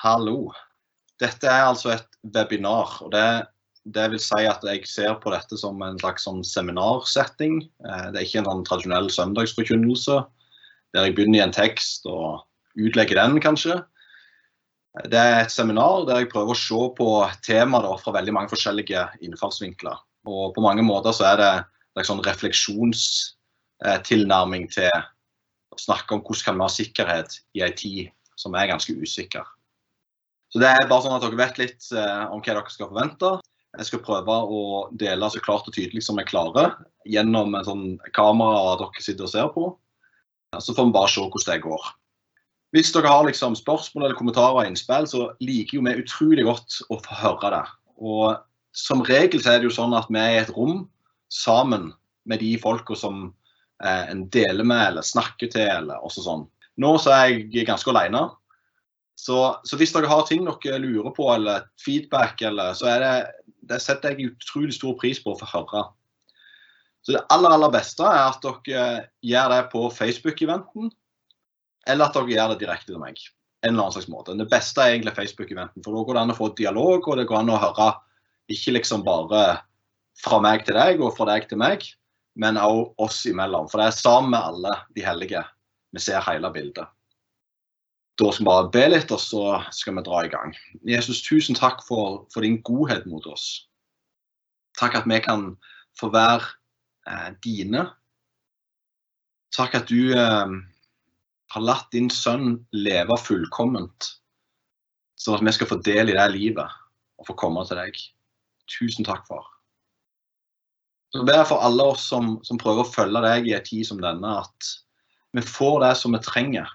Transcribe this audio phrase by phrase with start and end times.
[0.00, 0.48] Hallo.
[1.20, 3.04] Dette er altså et webinar.
[3.04, 3.44] og det,
[3.84, 7.68] det vil si at Jeg ser på dette som en slags sånn seminarsetting.
[7.84, 10.24] Eh, det er ikke en sånn tradisjonell søndagsforkynnelse
[10.96, 12.40] der jeg begynner i en tekst og
[12.80, 13.76] utlegger den, kanskje.
[15.12, 19.20] Det er et seminar der jeg prøver å se på temaer fra veldig mange forskjellige
[19.20, 20.00] innfallsvinkler.
[20.24, 21.52] Og På mange måter så er det
[22.00, 28.08] en sånn refleksjonstilnærming til å snakke om hvordan kan vi ha sikkerhet i ei tid
[28.40, 29.44] som er ganske usikker.
[30.50, 33.36] Så Det er bare sånn at dere vet litt eh, om hva dere skal forvente.
[33.78, 34.62] Jeg skal prøve å
[34.98, 36.74] dele så klart og tydelig som jeg klarer
[37.06, 37.84] gjennom en sånn
[38.16, 39.68] kamera dere sitter og ser på.
[40.58, 41.90] Så får vi bare se hvordan det går.
[42.74, 46.80] Hvis dere har liksom spørsmål eller kommentarer og innspill, så liker jo vi utrolig godt
[46.90, 47.64] å få høre det.
[48.02, 48.38] Og
[48.74, 50.84] som regel så er det jo sånn at vi er i et rom
[51.34, 51.90] sammen
[52.30, 53.28] med de folka som
[53.82, 56.44] eh, en deler med eller snakker til eller også sånn.
[56.80, 58.28] Nå så er jeg ganske alene.
[59.20, 59.36] Så,
[59.68, 63.16] så, hvis dere har ting dere lurer på, eller feedback, eller, så er det,
[63.68, 65.82] det setter jeg utrolig stor pris på å få høre.
[67.04, 68.86] Så det aller, aller beste er at dere
[69.24, 70.88] gjør det på Facebook-eventen,
[71.88, 73.20] eller at dere gjør det direkte til meg.
[73.60, 74.36] En eller annen slags måte.
[74.40, 77.26] Det beste er egentlig Facebook-eventen, for da går det an å få dialog, og det
[77.28, 77.90] går an å høre
[78.50, 79.42] ikke liksom bare
[80.20, 81.84] fra meg til deg og fra deg til meg,
[82.40, 83.68] men også oss imellom.
[83.68, 85.44] For det er sammen med alle de hellige
[85.92, 86.88] vi ser hele bildet.
[88.20, 90.52] Da skal vi bare be litt, og så skal vi dra i gang.
[90.84, 93.46] Jesus, tusen takk for, for din godhet mot oss.
[94.76, 95.54] Takk at vi kan
[95.96, 96.44] få være
[97.08, 97.86] eh, dine.
[99.56, 100.52] Takk at du eh,
[101.54, 104.10] har latt din sønn leve fullkomment,
[105.16, 106.76] sånn at vi skal få del i det livet
[107.20, 107.96] og få komme til deg.
[108.70, 109.48] Tusen takk for.
[111.10, 113.88] Så ber jeg for alle oss som, som prøver å følge deg i en tid
[113.88, 114.70] som denne, at
[115.34, 116.68] vi får det som vi trenger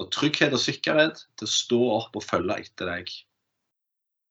[0.00, 3.10] og trygghet og sikkerhet til å stå opp og følge etter deg.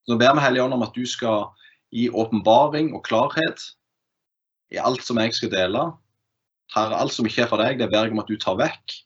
[0.03, 1.47] Så ber vi Hellige Ånd om at du skal
[1.93, 3.63] gi åpenbaring og klarhet
[4.73, 5.85] i alt som jeg skal dele.
[6.73, 8.97] Herre, alt som ikke er for deg, det ber jeg om at du tar vekk.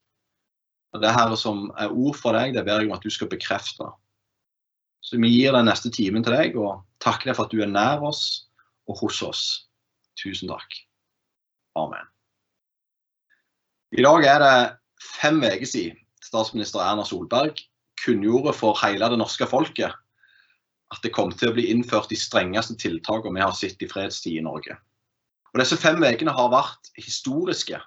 [0.96, 3.30] Og det her som er ord for deg, det ber jeg om at du skal
[3.30, 3.92] bekrefte.
[5.04, 7.70] Så vi gir den neste timen til deg og takker deg for at du er
[7.70, 8.48] nær oss
[8.90, 9.44] og hos oss.
[10.18, 10.80] Tusen takk.
[11.78, 12.08] Amen.
[13.94, 14.58] I dag er det
[15.20, 17.64] fem uker siden statsminister Erna Solberg
[18.04, 19.96] kunngjorde for hele det norske folket
[20.94, 24.40] at det kom til å bli innført de strengeste tiltakene vi har sett i fredstid
[24.40, 24.78] i Norge.
[25.52, 27.80] Og Disse fem ukene har vært historiske.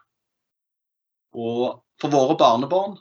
[1.37, 2.99] Og for våre barnebarn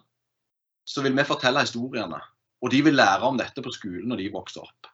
[0.87, 2.19] så vil vi fortelle historiene.
[2.63, 4.89] Og de vil lære om dette på skolen når de vokser opp.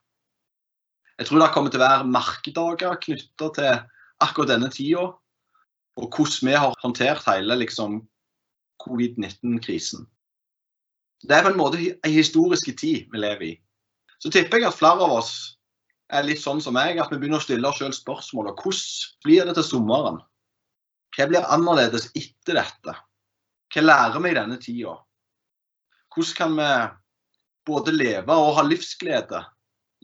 [1.19, 3.77] Jeg tror det kommer til å være merkedager knytta til
[4.25, 5.05] akkurat denne tida,
[5.95, 8.01] og hvordan vi har håndtert hele liksom,
[8.83, 10.03] covid-19-krisen.
[11.25, 13.53] Det er på en måte en historisk tid vi lever i.
[14.21, 15.31] Så tipper jeg at flere av oss
[16.13, 19.47] er litt sånn som meg, at vi begynner å stille oss selv spørsmålet hvordan blir
[19.47, 20.19] det til sommeren?
[21.15, 22.93] Hva blir annerledes etter dette?
[23.73, 24.93] Hva lærer vi i denne tida?
[26.13, 26.69] Hvordan kan vi
[27.65, 29.41] både leve og ha livsglede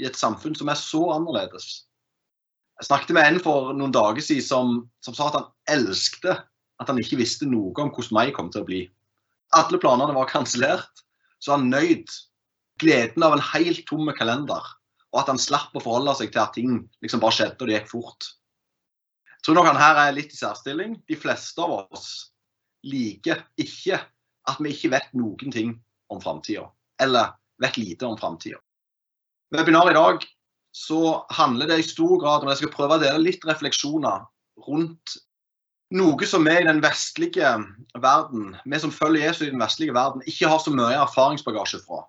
[0.01, 1.69] i et samfunn som er så annerledes?
[2.81, 4.73] Jeg snakket med en for noen dager siden som,
[5.05, 6.47] som sa at han elsket
[6.81, 8.81] at han ikke visste noe om hvordan mai kom til å bli.
[9.53, 11.03] Alle planene var kansellert
[11.41, 12.11] så han nøyd
[12.81, 14.61] gleden av en helt tom kalender.
[15.11, 17.79] Og at han slapp å forholde seg til at ting liksom bare skjedde og det
[17.79, 18.29] gikk fort.
[19.27, 20.99] Jeg tror nok han her er litt i særstilling.
[21.09, 22.09] De fleste av oss
[22.87, 23.99] liker ikke
[24.49, 25.73] at vi ikke vet noen ting
[26.13, 26.67] om framtida.
[27.01, 28.61] Eller vet lite om framtida.
[29.51, 30.27] Webinaret i dag
[30.71, 34.23] så handler det i stor grad om jeg skal prøve å dele litt refleksjoner
[34.67, 35.17] rundt
[35.91, 37.51] noe som vi i den vestlige
[37.99, 42.05] verden, vi som følger Jesus i den vestlige verden, ikke har så mye erfaringsbagasje fra.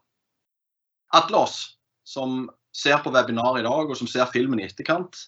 [1.18, 1.58] Alle oss
[2.06, 5.18] som ser på webinar i dag, og som ser filmen i etterkant,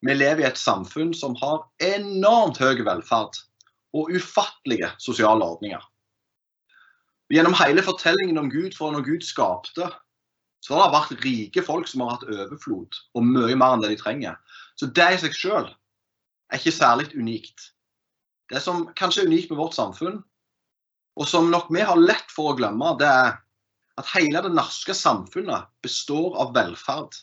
[0.00, 3.36] vi lever i et samfunn som har enormt høy velferd
[3.96, 5.82] og ufattelige sosiale ordninger.
[7.30, 9.90] Gjennom hele fortellingen om Gud fra når Gud skapte,
[10.64, 13.92] så har det vært rike folk som har hatt overflod og mye mer enn det
[13.92, 14.40] de trenger.
[14.76, 17.70] Så det i seg sjøl er ikke særlig unikt.
[18.50, 20.20] Det som kanskje er unikt med vårt samfunn,
[21.20, 23.36] og som nok vi har lett for å glemme, det er
[24.00, 27.14] at hele det norske samfunnet består av velferd.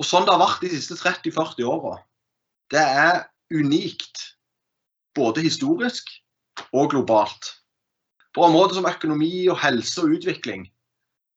[0.00, 1.96] Og sånn det har vært de siste 30-40 åra.
[2.72, 4.28] Det er unikt.
[5.16, 6.08] Både historisk
[6.72, 7.52] og globalt.
[8.32, 10.64] På områder som økonomi og helse og utvikling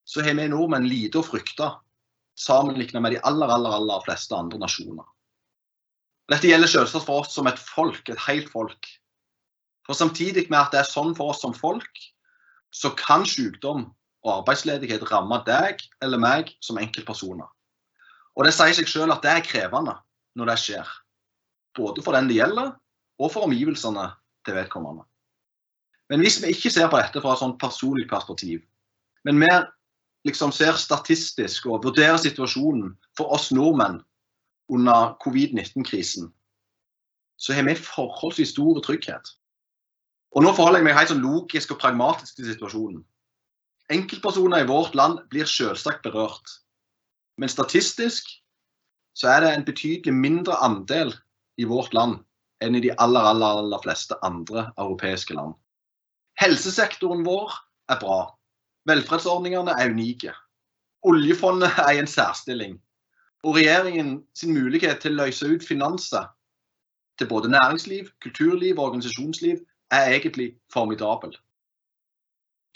[0.07, 1.73] så har vi nordmenn lite å frykte
[2.39, 5.03] sammenlignet med de aller, aller, aller fleste andre nasjoner.
[6.31, 8.87] Dette gjelder selvsagt for oss som et folk, et helt folk.
[9.85, 12.01] For samtidig med at det er sånn for oss som folk,
[12.73, 13.85] så kan sykdom
[14.25, 17.45] og arbeidsledighet ramme deg eller meg som enkeltpersoner.
[18.35, 19.93] Og det sier seg selv at det er krevende
[20.35, 20.89] når det skjer.
[21.77, 22.73] Både for den det gjelder,
[23.21, 24.09] og for omgivelsene
[24.47, 25.05] til vedkommende.
[26.09, 28.59] Men hvis vi ikke ser på dette fra et sånt personlig perspektiv,
[29.25, 29.69] men mer
[30.27, 34.01] liksom ser statistisk og vurderer situasjonen for oss nordmenn
[34.71, 36.29] under covid-19-krisen,
[37.37, 39.33] så har vi forholdsvis stor trygghet.
[40.35, 43.03] Og nå forholder jeg meg helt sånn logisk og pragmatisk til situasjonen.
[43.93, 46.55] Enkeltpersoner i vårt land blir selvsagt berørt.
[47.37, 48.31] Men statistisk
[49.15, 51.13] så er det en betydelig mindre andel
[51.61, 52.19] i vårt land
[52.63, 55.53] enn i de aller, aller, aller fleste andre europeiske land.
[56.39, 57.53] Helsesektoren vår
[57.91, 58.19] er bra.
[58.89, 60.33] Velferdsordningene er unike.
[61.05, 62.79] Oljefondet er i en særstilling.
[63.45, 66.25] Og regjeringen sin mulighet til å løse ut finanser
[67.19, 69.59] til både næringsliv, kulturliv og organisasjonsliv
[69.93, 71.35] er egentlig formidabel.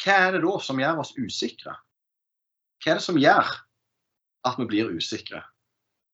[0.04, 1.74] Hva er det da som gjør oss usikre?
[2.80, 3.50] Hva er det som gjør
[4.48, 5.42] at vi blir usikre?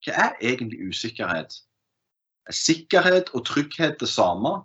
[0.05, 1.59] Hva er egentlig usikkerhet?
[2.47, 4.63] Er sikkerhet og trygghet det samme?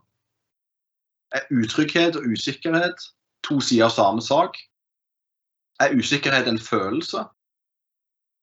[1.35, 3.11] Er utrygghet og usikkerhet
[3.43, 4.57] to sider av samme sak?
[5.81, 7.27] Er usikkerhet en følelse?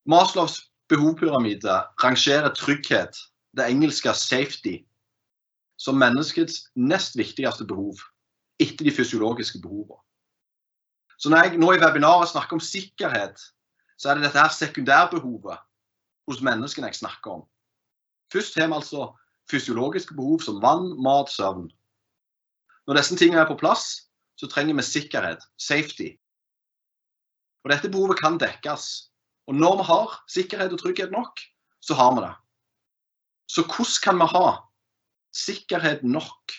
[0.05, 3.17] Maslows behovpyramide rangerer trygghet,
[3.57, 4.85] det engelske 'safety',
[5.77, 7.95] som menneskets nest viktigste behov
[8.59, 10.01] etter de fysiologiske behovene.
[11.17, 13.37] Så når jeg nå i webinaret snakker om sikkerhet,
[13.97, 15.57] så er det dette her sekundærbehovet
[16.27, 17.43] hos menneskene jeg snakker om.
[18.33, 19.17] Først har vi altså
[19.51, 21.71] fysiologiske behov som vann, mat, søvn.
[22.87, 26.13] Når disse tingene er på plass, så trenger vi sikkerhet, safety.
[27.63, 29.09] Og dette behovet kan dekkes.
[29.47, 31.39] Og når vi har sikkerhet og trygghet nok,
[31.79, 32.33] så har vi det.
[33.47, 34.47] Så hvordan kan vi ha
[35.37, 36.55] sikkerhet nok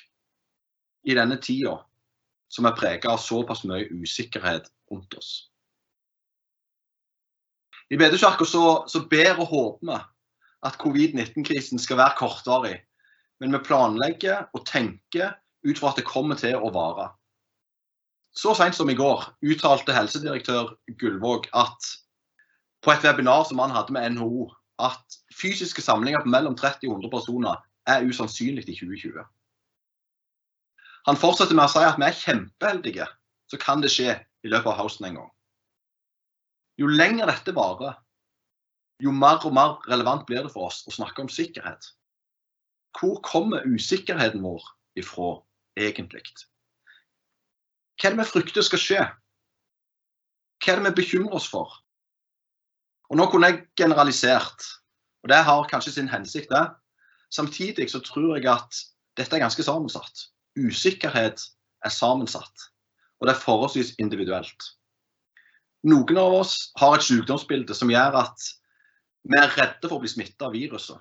[1.08, 1.76] i denne tida
[2.48, 5.32] som er prega av såpass mye usikkerhet rundt oss.
[7.88, 9.98] I Bedekirka så, så ber og håper vi
[10.68, 12.76] at covid-19-krisen skal være kortvarig.
[13.38, 17.12] Men vi planlegger og tenker ut fra at det kommer til å vare.
[18.34, 21.92] Så seint som i går uttalte helsedirektør Gullvåg at
[22.82, 24.48] på et webinar som han hadde med NHO,
[24.78, 29.24] at fysiske samlinger på mellom 30 og 100 personer er usannsynlig i 2020.
[31.08, 33.06] Han fortsetter med å si at vi er kjempeheldige,
[33.48, 34.14] så kan det skje
[34.44, 35.30] i løpet av høsten en gang.
[36.78, 37.96] Jo lenger dette varer,
[39.02, 41.90] jo mer og mer relevant blir det for oss å snakke om sikkerhet.
[42.98, 44.62] Hvor kommer usikkerheten vår
[44.98, 45.38] ifra
[45.78, 46.22] egentlig?
[47.98, 49.04] Hva er det vi frykter skal skje?
[50.62, 51.72] Hva er det vi bekymrer oss for?
[53.08, 54.64] Og Nå kunne jeg generalisert,
[55.22, 56.66] og det har kanskje sin hensikt, det.
[57.32, 58.82] Samtidig så tror jeg at
[59.16, 60.28] dette er ganske sammensatt
[60.58, 61.42] usikkerhet
[61.84, 62.68] er sammensatt,
[63.20, 64.72] og det er forholdsvis individuelt.
[65.86, 68.48] Noen av oss har et sykdomsbilde som gjør at
[69.28, 70.98] vi er redde for å bli smitta av viruset.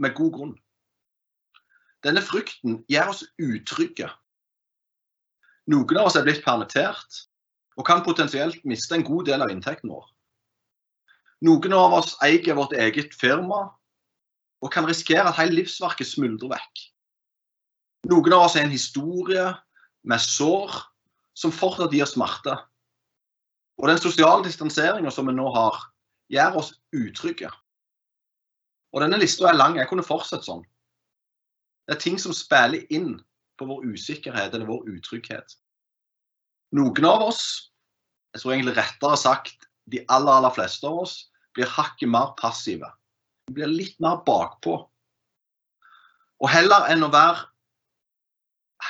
[0.00, 0.54] Med god grunn.
[2.04, 4.08] Denne frykten gjør oss utrygge.
[5.68, 7.26] Noen av oss er blitt permittert
[7.76, 10.06] og kan potensielt miste en god del av inntekten vår.
[11.40, 13.70] Noen av oss eier vårt eget firma
[14.60, 16.82] og kan risikere at hele livsverket smuldrer vekk.
[18.10, 19.46] Noen av oss har en historie
[20.04, 20.74] med sår
[21.36, 22.56] som fortsatt gir smerte.
[23.80, 25.78] Og den sosiale distanseringa som vi nå har,
[26.32, 27.48] gjør oss utrygge.
[28.92, 29.78] Og denne lista er lang.
[29.78, 30.62] Jeg kunne fortsatt sånn.
[31.88, 33.14] Det er ting som spiller inn
[33.58, 35.56] på vår usikkerhet eller vår utrygghet.
[36.76, 37.72] Noen av oss,
[38.34, 42.88] jeg tror egentlig rettere sagt de aller, aller fleste av oss, blir hakket mer passive.
[43.48, 44.76] De blir litt mer bakpå.
[46.40, 47.46] Og heller enn å være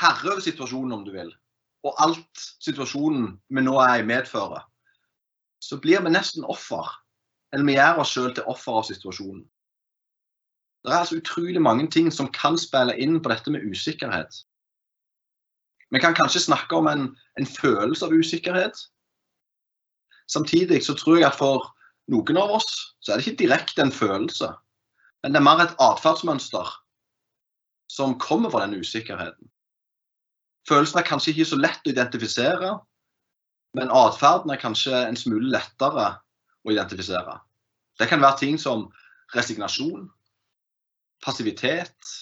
[0.01, 1.33] herre over situasjonen, om du vil,
[1.85, 4.67] og alt situasjonen vi nå er i, medfører,
[5.61, 6.87] så blir vi nesten offer.
[7.53, 9.43] Eller vi gjør oss sjøl til offer av situasjonen.
[10.85, 14.45] Det er altså utrolig mange ting som kan spille inn på dette med usikkerhet.
[15.91, 17.03] Vi kan kanskje snakke om en,
[17.37, 18.79] en følelse av usikkerhet.
[20.31, 21.67] Samtidig så tror jeg at for
[22.11, 24.51] noen av oss så er det ikke direkte en følelse,
[25.23, 26.71] men det er mer et atferdsmønster
[27.91, 29.51] som kommer fra den usikkerheten.
[30.69, 32.73] Følelsen er kanskje ikke så lett å identifisere,
[33.79, 36.09] men atferden er kanskje en smule lettere
[36.67, 37.39] å identifisere.
[37.99, 38.89] Det kan være ting som
[39.35, 40.09] resignasjon,
[41.25, 42.15] passivitet,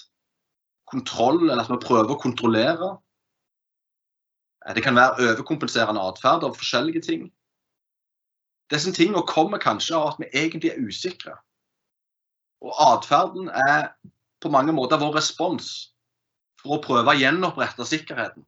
[0.89, 2.93] kontroll, eller at vi prøver å kontrollere.
[4.75, 7.29] Det kan være overkompenserende atferd av forskjellige ting.
[8.69, 11.35] Disse tingene kommer kanskje av at vi egentlig er usikre.
[12.61, 13.89] Og atferden er
[14.43, 15.89] på mange måter vår respons
[16.61, 18.45] for å prøve å gjenopprette sikkerheten.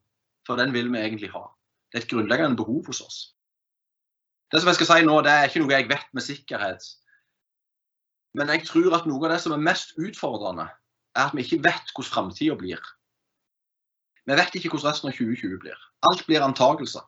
[0.47, 1.45] For den vil vi egentlig ha.
[1.91, 3.19] Det er et grunnleggende behov hos oss.
[4.51, 6.87] Det som jeg skal si nå, det er ikke noe jeg vet med sikkerhet.
[8.35, 10.67] Men jeg tror at noe av det som er mest utfordrende,
[11.15, 12.81] er at vi ikke vet hvordan framtida blir.
[14.27, 15.79] Vi vet ikke hvordan resten av 2020 blir.
[16.07, 17.03] Alt blir antakelser.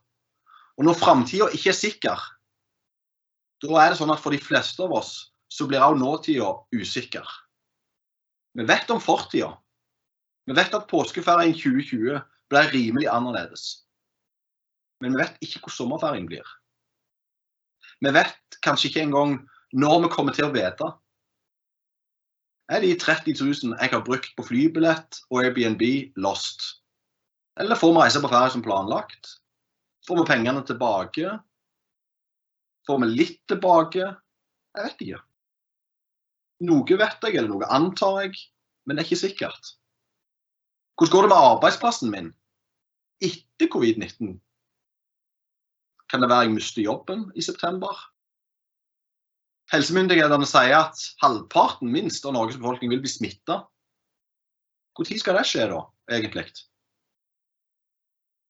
[0.80, 2.24] Og når framtida ikke er sikker,
[3.64, 5.14] da er det sånn at for de fleste av oss
[5.54, 7.28] så blir også nåtida usikker.
[8.58, 9.54] Vi vet om fortida.
[10.46, 12.20] Vi vet at påskeferien 2020
[12.52, 13.86] ble rimelig annerledes.
[15.02, 16.46] Men vi vet ikke hvor sommerferien blir.
[18.04, 19.38] Vi vet kanskje ikke engang
[19.74, 20.90] når vi kommer til å vite.
[22.72, 25.84] Er de 30 000 jeg har brukt på flybillett og Airbnb,
[26.16, 26.64] lost?
[27.60, 29.34] Eller får vi reise på ferie som planlagt?
[30.08, 31.38] Får vi pengene tilbake?
[32.88, 34.10] Får vi litt tilbake?
[34.74, 35.22] Jeg vet ikke.
[36.68, 38.40] Noe vet jeg, eller noe antar jeg,
[38.86, 39.74] men det er ikke sikkert.
[41.00, 42.32] Hvordan går det med arbeidsplassen min
[43.24, 44.36] etter covid-19?
[46.12, 47.98] Kan det være jeg mister jobben i september?
[49.74, 53.64] Helsemyndighetene sier at halvparten minst av Norges befolkning vil bli smitta.
[54.94, 55.80] Når skal det skje, da,
[56.14, 56.46] egentlig?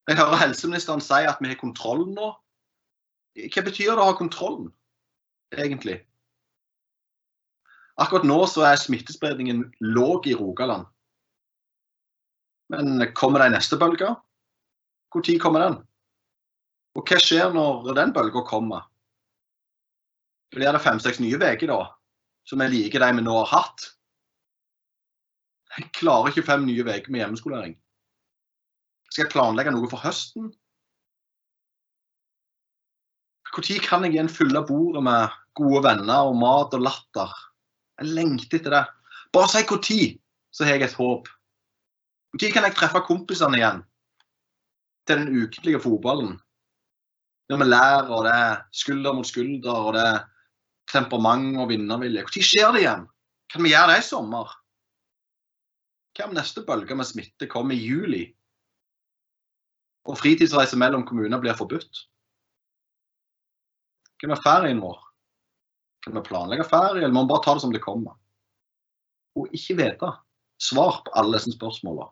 [0.10, 2.34] Jeg hører helseministeren si at vi har kontroll nå.
[3.34, 4.70] Hva betyr det å ha kontrollen,
[5.56, 6.02] egentlig?
[8.02, 10.86] Akkurat nå så er smittespredningen låg i Rogaland.
[12.74, 14.14] Men kommer det en neste bølge?
[15.14, 15.76] Når kommer den?
[16.98, 18.88] Og hva skjer når den bølga kommer?
[20.54, 21.80] Blir det fem-seks nye uker da,
[22.46, 23.88] som er like de vi nå har hatt?
[25.74, 27.78] Jeg klarer ikke fem nye uker med hjemmeskolering.
[29.10, 30.52] Skal jeg planlegge noe for høsten?
[33.54, 37.32] Når kan jeg igjen fylle bordet med gode venner og mat og latter?
[38.02, 38.84] Jeg lengter etter det.
[39.34, 40.00] Bare si når,
[40.54, 41.30] så har jeg et håp.
[42.34, 43.84] Når kan jeg treffe kompisene igjen
[45.08, 46.36] til den ukentlige fotballen?
[47.52, 50.22] Når vi lærer, og det er skulder mot skulder, og det er
[50.90, 52.26] temperament og vinnervilje.
[52.26, 53.08] Når skjer det igjen?
[53.54, 54.54] Kan vi gjøre det i sommer?
[56.14, 58.24] Hva om neste bølge med smitte kommer i juli?
[60.04, 62.04] og fritidsreiser mellom kommuner blir forbudt?
[64.24, 65.00] Hva med ferien vår?
[66.06, 68.16] Kan vi planlegge ferie, eller må vi bare ta det som det kommer?
[69.36, 70.12] Og ikke vite
[70.64, 72.08] svar på alle disse spørsmålene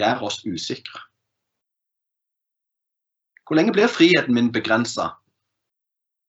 [0.00, 1.04] gjør oss usikre.
[3.46, 5.12] Hvor lenge blir friheten min begrensa?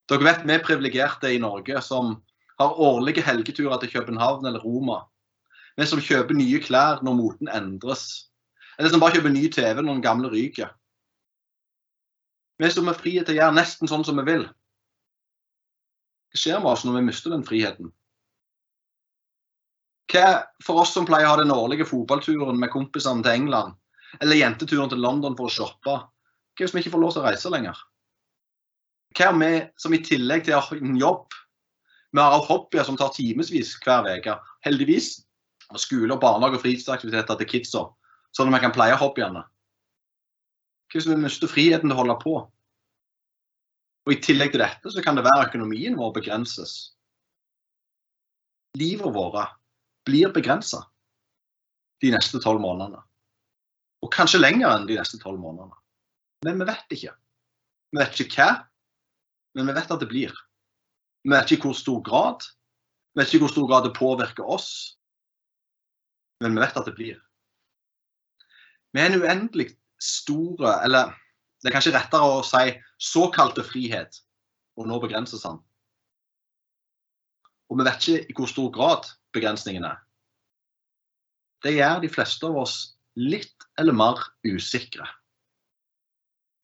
[0.09, 2.19] Dere vet vi er privilegerte i Norge som
[2.61, 4.99] har årlige helgeturer til København eller Roma.
[5.73, 8.27] Vi som kjøper nye klær når moten endres
[8.77, 10.69] eller som bare kjøper ny TV når den gamle ryker.
[12.61, 14.45] Vi som er frie til å gjøre nesten sånn som vi vil.
[16.31, 17.89] Hva skjer med oss når vi mister den friheten?
[20.11, 20.25] Hva
[20.63, 23.73] for oss som pleier å ha den årlige fotballturen med kompisene til England,
[24.19, 27.29] eller jenteturen til London for å shoppe, hva hvis vi ikke får lov til å
[27.29, 27.79] reise lenger?
[29.17, 29.51] Hva er vi
[29.81, 31.33] som i tillegg til å ha en jobb,
[32.11, 34.35] vi har hobbyer som tar timevis hver uke.
[34.67, 35.13] Heldigvis
[35.79, 37.85] skole, barnehage og fritidsaktiviteter til kidsa
[38.35, 39.43] sånn at vi kan pleie hobbyene.
[40.91, 42.35] Hvis vi mister friheten til å holde på?
[44.01, 46.93] Og I tillegg til dette så kan det være økonomien vår begrenses.
[48.79, 49.57] Livet vårt
[50.07, 50.81] blir begrensa
[52.01, 53.01] de neste tolv månedene.
[54.01, 55.77] Og kanskje lenger enn de neste tolv månedene.
[56.47, 57.13] Men vi vet ikke.
[57.91, 58.51] Vi vet ikke hva,
[59.57, 60.33] men vi vet at det blir.
[61.21, 62.47] Vi vet ikke hvor stor grad.
[63.13, 64.71] Vi vet ikke hvor stor grad det påvirker oss.
[66.41, 67.19] Men vi vet at det blir.
[68.91, 69.69] Vi er en uendelig
[70.01, 71.13] store, eller
[71.61, 74.21] det er kanskje rettere å si såkalte frihet,
[74.79, 75.59] og nå begrenses han.
[77.69, 79.99] Og vi vet ikke i hvor stor grad begrensningen er.
[81.61, 82.75] Det gjør de fleste av oss
[83.19, 85.05] litt eller mer usikre.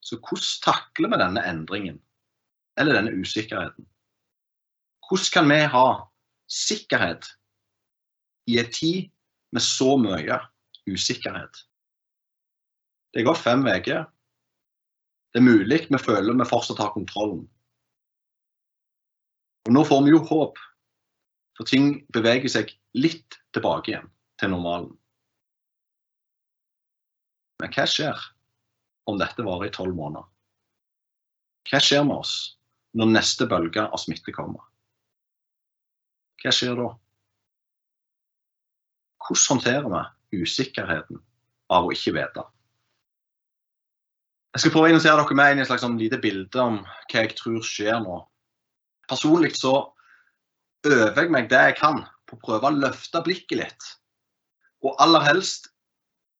[0.02, 2.02] Så hvordan takler vi denne endringen,
[2.80, 3.86] eller denne usikkerheten?
[5.08, 5.88] Hvordan kan vi ha
[6.52, 7.30] sikkerhet
[8.48, 9.10] i en tid
[9.54, 10.40] med så mye
[10.88, 11.67] usikkerhet?
[13.18, 14.04] Det går fem uker.
[15.34, 17.48] Det er mulig vi føler vi fortsatt har kontrollen.
[19.66, 20.60] Og Nå får vi jo håp,
[21.58, 24.92] for ting beveger seg litt tilbake igjen til normalen.
[27.58, 28.22] Men hva skjer
[29.10, 30.28] om dette varer i tolv måneder?
[31.72, 32.36] Hva skjer med oss
[32.94, 34.62] når neste bølge av smitte kommer?
[36.44, 36.92] Hva skjer da?
[39.26, 39.90] Hvordan håndterer
[40.30, 41.26] vi usikkerheten
[41.74, 42.46] av å ikke vite?
[44.58, 46.78] Jeg skal prøve å invitere dere med inn i et slags sånn lite bilde om
[46.82, 48.16] hva jeg tror skjer nå.
[49.06, 49.74] Personlig så
[50.90, 53.86] øver jeg meg det jeg kan på å prøve å løfte blikket litt.
[54.82, 55.70] Og aller helst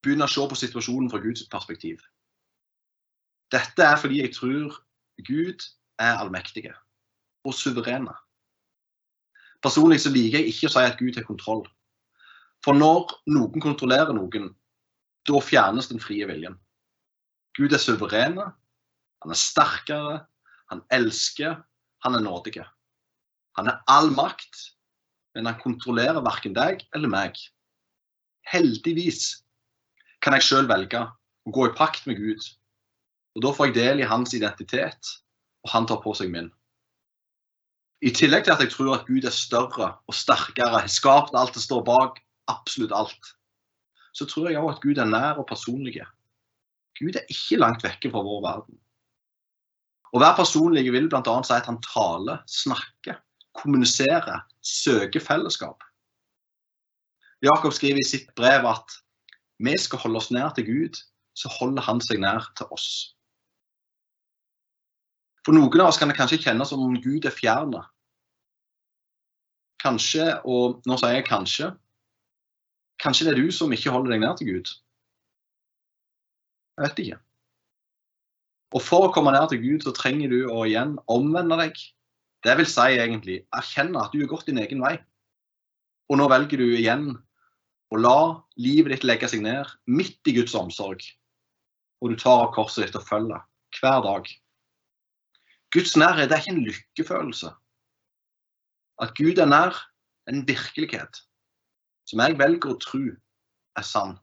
[0.02, 2.02] begynne å se på situasjonen fra Guds perspektiv.
[3.54, 4.82] Dette er fordi jeg tror
[5.30, 5.70] Gud
[6.02, 6.74] er allmektige
[7.46, 8.18] og suverene.
[9.62, 11.68] Personlig så liker jeg ikke å si at Gud har kontroll.
[12.66, 14.56] For når noen kontrollerer noen,
[15.30, 16.58] da fjernes den frie viljen.
[17.58, 18.38] Gud er suveren.
[18.38, 20.26] han er sterkere,
[20.70, 21.56] han elsker,
[22.06, 22.62] han er nådig.
[23.58, 24.60] Han er all makt,
[25.34, 27.40] men han kontrollerer verken deg eller meg.
[28.52, 29.42] Heldigvis
[30.22, 32.46] kan jeg sjøl velge å gå i pakt med Gud.
[33.36, 35.10] Og Da får jeg del i hans identitet,
[35.66, 36.52] og han tar på seg min.
[38.02, 41.58] I tillegg til at jeg tror at Gud er større og sterkere, har skapt alt
[41.58, 43.34] det står bak absolutt alt,
[44.14, 46.06] så tror jeg òg at Gud er nær og personlig.
[46.98, 48.78] Gud er ikke langt vekke fra vår verden.
[50.16, 51.36] Å være personlig vil bl.a.
[51.46, 53.20] si at han taler, snakker,
[53.58, 55.84] kommuniserer, søker fellesskap.
[57.46, 58.98] Jakob skriver i sitt brev at
[59.62, 60.98] vi skal holde oss nær til Gud,
[61.38, 62.90] så holder han seg nær til oss.
[65.46, 67.86] For noen av oss kan det kanskje kjennes som om Gud er fjernet.
[69.80, 71.70] Kanskje, og nå sier jeg kanskje,
[73.00, 74.74] kanskje det er du som ikke holder deg nær til Gud.
[76.78, 77.20] Jeg vet ikke.
[78.76, 81.78] Og for å komme nær til Gud, så trenger du å igjen omvende deg.
[82.46, 84.98] Det vil si egentlig erkjenne at du har gått din egen vei.
[86.12, 87.10] Og nå velger du igjen
[87.90, 88.20] å la
[88.60, 91.02] livet ditt legge seg ned midt i Guds omsorg.
[92.04, 93.42] Og du tar av korset ditt og følger
[93.80, 94.30] hver dag.
[95.74, 97.50] Guds nærhet er ikke en lykkefølelse.
[99.02, 99.76] At Gud er nær,
[100.28, 101.24] en virkelighet
[102.08, 104.16] som jeg velger å tro er sann.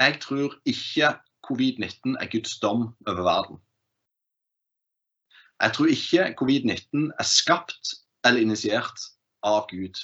[0.00, 1.08] Jeg tror ikke
[1.44, 3.56] covid-19 er Guds dom over verden.
[5.60, 9.00] Jeg tror ikke covid-19 er skapt eller initiert
[9.42, 10.00] av Gud.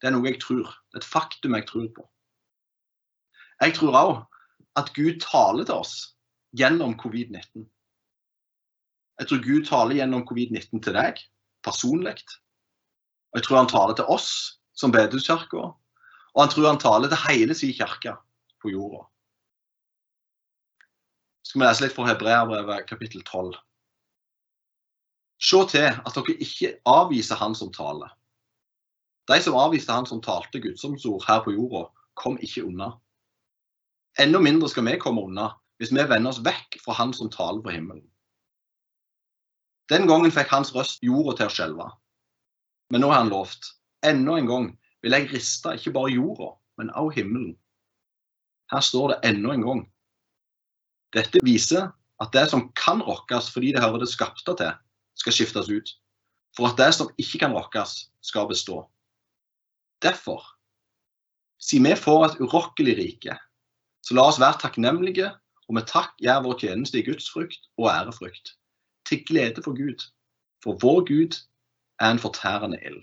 [0.00, 0.68] Det er noe jeg tror.
[0.90, 2.04] Det er et faktum jeg tror på.
[3.62, 4.14] Jeg tror òg
[4.76, 5.94] at Gud taler til oss
[6.58, 7.64] gjennom covid-19.
[9.20, 11.20] Jeg tror Gud taler gjennom covid-19 til deg
[11.64, 12.18] personlig.
[13.32, 14.28] Og jeg tror han taler til oss
[14.76, 15.70] som bedehuskirke.
[16.32, 18.14] Og han tror han taler til hele sin kirke
[18.62, 19.04] på jorda.
[21.42, 23.52] Skal vi lese litt fra Hebreabrevet kapittel 12.
[25.42, 28.12] Se til at dere ikke avviser han som taler.
[29.28, 32.92] De som avviste han som talte gudsomsord her på jorda, kom ikke unna.
[34.20, 37.62] Enda mindre skal vi komme unna hvis vi vender oss vekk fra han som taler
[37.64, 38.04] på himmelen.
[39.90, 41.88] Den gangen fikk hans røst jorda til å skjelve.
[42.92, 43.72] Men nå har han lovt.
[44.06, 44.68] Enda en gang
[45.02, 47.56] vil jeg riste ikke bare jorda, men også himmelen.
[48.72, 49.82] Her står det enda en gang.
[51.12, 51.90] Dette viser
[52.22, 54.72] at det som kan rokkes fordi det hører det skapte til,
[55.18, 55.92] skal skiftes ut.
[56.56, 58.84] For at det som ikke kan rokkes, skal bestå.
[60.02, 60.42] Derfor,
[61.58, 63.36] siden vi får et urokkelig rike,
[64.02, 65.30] så la oss være takknemlige
[65.68, 68.54] og med takk gjør vår tjeneste i Guds frykt og ærefrykt
[69.08, 70.06] til glede for Gud.
[70.62, 71.38] For vår Gud
[72.00, 73.02] er en fortærende ild.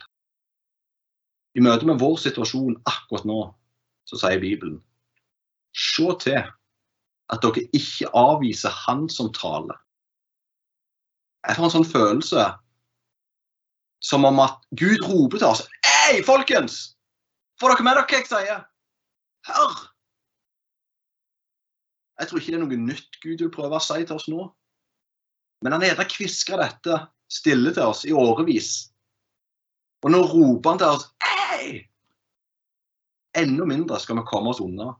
[1.57, 3.39] I møte med vår situasjon akkurat nå,
[4.05, 4.79] så sier Bibelen
[5.73, 6.39] Se til
[7.29, 9.77] at dere ikke avviser Han som taler.
[11.45, 12.45] Jeg får en sånn følelse
[14.03, 16.95] som om at Gud roper til oss Hei, folkens!
[17.59, 18.61] Får dere med dere hva jeg sier?
[19.49, 19.79] Hør!
[22.19, 24.47] Jeg tror ikke det er noe nytt Gud vil prøve å si til oss nå.
[25.63, 28.89] Men han gjerne kvisker dette stille til oss i årevis.
[30.03, 31.07] Og nå roper han til oss!
[33.39, 34.93] Enda mindre skal vi komme oss unna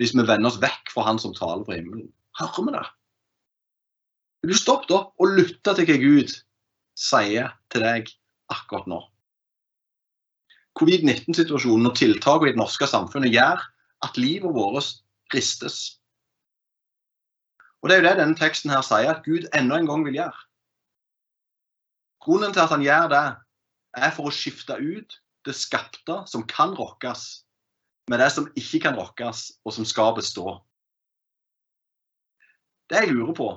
[0.00, 2.08] hvis vi vender oss vekk fra han som taler fra himmelen.
[2.40, 2.84] Hører vi det?
[4.42, 6.32] Vil du stoppe opp og lytte til hva Gud
[6.98, 8.10] sier til deg
[8.52, 8.98] akkurat nå?
[10.74, 13.62] Covid-19-situasjonen og tiltakene i det norske samfunnet gjør
[14.04, 14.90] at livet vårt
[15.32, 16.00] ristes.
[17.80, 20.18] Og Det er jo det denne teksten her sier, at Gud enda en gang vil
[20.18, 20.44] gjøre.
[22.24, 23.24] Grunnen til at han gjør det,
[23.94, 27.44] er for å skifte ut det skapte som kan rokkes,
[28.10, 30.58] med det som ikke kan rokkes, og som skal bestå.
[32.90, 33.48] Det jeg lurer på,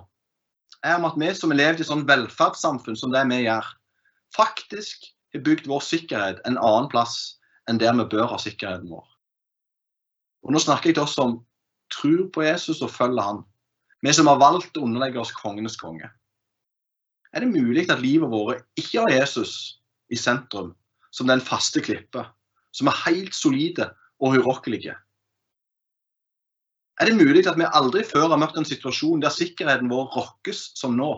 [0.83, 3.65] er om at vi som har levd i sånn velferdssamfunn som det vi gjør,
[4.35, 9.05] faktisk har bygd vår sikkerhet en annen plass enn der vi bør ha sikkerheten vår.
[10.47, 11.39] Og Nå snakker jeg til oss som
[11.91, 13.41] tror på Jesus og følger han.
[14.03, 16.07] Vi som har valgt å underlegge oss kongenes konge.
[17.33, 19.81] Er det mulig at livet vårt ikke har Jesus
[20.13, 20.71] i sentrum,
[21.17, 22.23] som den faste klippe,
[22.75, 23.89] som er helt solide
[24.21, 24.95] og urokkelige?
[26.97, 30.71] Er det mulig at vi aldri før har møtt en situasjon der sikkerheten vår rokkes
[30.77, 31.11] som nå?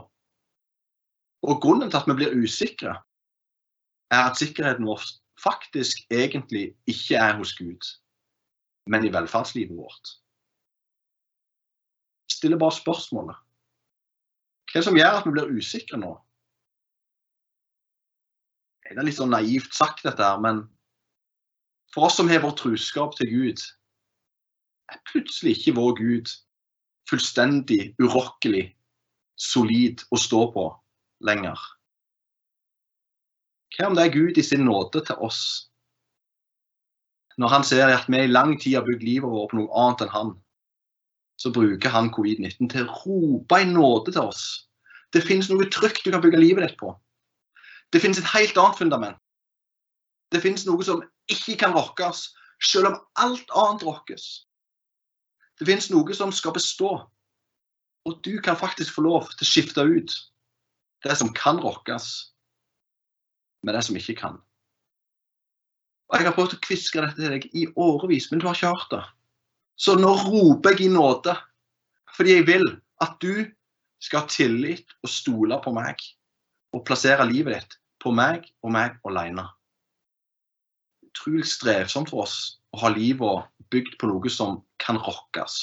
[1.48, 2.98] Og grunnen til at vi blir usikre,
[4.12, 5.04] er at sikkerheten vår
[5.40, 7.92] faktisk egentlig ikke er hos Gud,
[8.92, 10.18] men i velferdslivet vårt
[12.40, 13.36] stiller bare spørsmålet.
[14.72, 16.14] Hva som gjør at vi blir usikre nå?
[18.90, 20.64] Det er litt sånn naivt sagt, dette her, men
[21.94, 23.62] for oss som har vår truskap til Gud,
[24.90, 26.32] er plutselig ikke vår Gud
[27.10, 28.66] fullstendig urokkelig,
[29.40, 30.66] solid å stå på
[31.26, 31.58] lenger.
[33.78, 35.42] Hva om det er Gud i sin nåde til oss?
[37.40, 40.02] Når han ser at vi i lang tid har bygd livet vårt på noe annet
[40.06, 40.32] enn han,
[41.40, 44.44] så bruker han covid-19 til å rope i nåde til oss.
[45.16, 46.92] Det finnes noe trygt du kan bygge livet ditt på.
[47.94, 49.22] Det finnes et helt annet fundament.
[50.30, 52.30] Det finnes noe som ikke kan rokkes,
[52.62, 54.26] selv om alt annet rokkes.
[55.60, 56.92] Det finnes noe som skal bestå.
[58.08, 60.14] Og du kan faktisk få lov til å skifte ut
[61.04, 62.06] det som kan rokkes,
[63.64, 64.38] med det som ikke kan.
[66.10, 68.72] Og Jeg har prøvd å kviske dette til deg i årevis, men du har ikke
[68.72, 69.04] hørt det.
[69.80, 71.36] Så nå roper jeg i nåde,
[72.16, 72.66] fordi jeg vil
[73.04, 73.46] at du
[74.04, 76.02] skal ha tillit og stole på meg.
[76.76, 79.46] Og plassere livet ditt på meg og meg alene.
[81.10, 82.38] Utrolig strevsomt for oss
[82.76, 85.58] å ha livet bygd på noe som kan rokkes.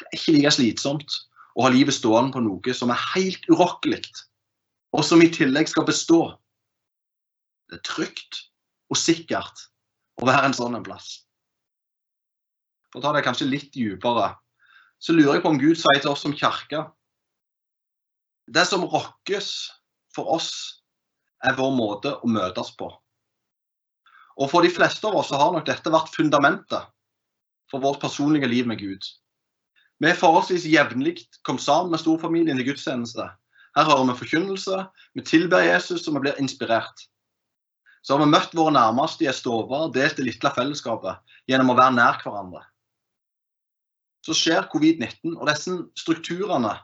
[0.00, 1.16] Det er ikke like slitsomt
[1.56, 4.04] å ha livet stående på noe som er helt urokkelig,
[4.96, 6.22] og som i tillegg skal bestå.
[7.70, 8.44] Det er trygt
[8.90, 9.66] og sikkert
[10.20, 11.20] å være en sånn en plass
[12.90, 14.32] for å ta det kanskje litt dypere,
[15.00, 16.84] så lurer jeg på om Gud sier til oss som kirke
[18.50, 19.70] Det som rokkes
[20.14, 20.50] for oss,
[21.44, 22.90] er vår måte å møtes på.
[24.40, 26.88] Og for de fleste av oss har nok dette vært fundamentet
[27.70, 29.04] for vårt personlige liv med Gud.
[30.00, 33.28] Vi er forholdsvis jevnlig kommet sammen med storfamilien i gudstjeneste.
[33.76, 34.82] Her hører vi forkynnelse,
[35.14, 37.06] vi tilber Jesus og vi blir inspirert.
[38.02, 41.74] Så har vi møtt våre nærmeste i ei stove og delt det lille fellesskapet gjennom
[41.74, 42.64] å være nær hverandre
[44.26, 46.74] så skjer covid-19, og disse strukturene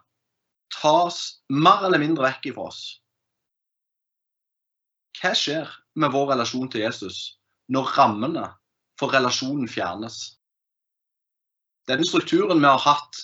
[0.81, 1.19] tas
[1.53, 2.81] mer eller mindre vekk fra oss.
[5.17, 7.39] Hva skjer med vår relasjon til Jesus
[7.73, 8.45] når rammene
[9.01, 10.19] for relasjonen fjernes?
[11.89, 13.21] Denne strukturen vi har hatt,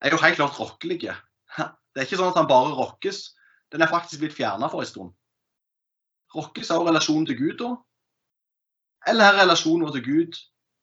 [0.00, 1.00] er jo helt klart rokkelig.
[1.02, 3.22] Det er ikke sånn at han bare rokkes,
[3.72, 5.14] den er faktisk blitt fjerna for en stund.
[6.36, 7.72] Rokkes av relasjonen til Gud da?
[9.10, 10.38] Eller er relasjonen vår til Gud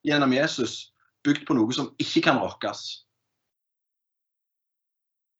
[0.07, 2.83] gjennom Jesus bygd på noe som ikke kan rokkes.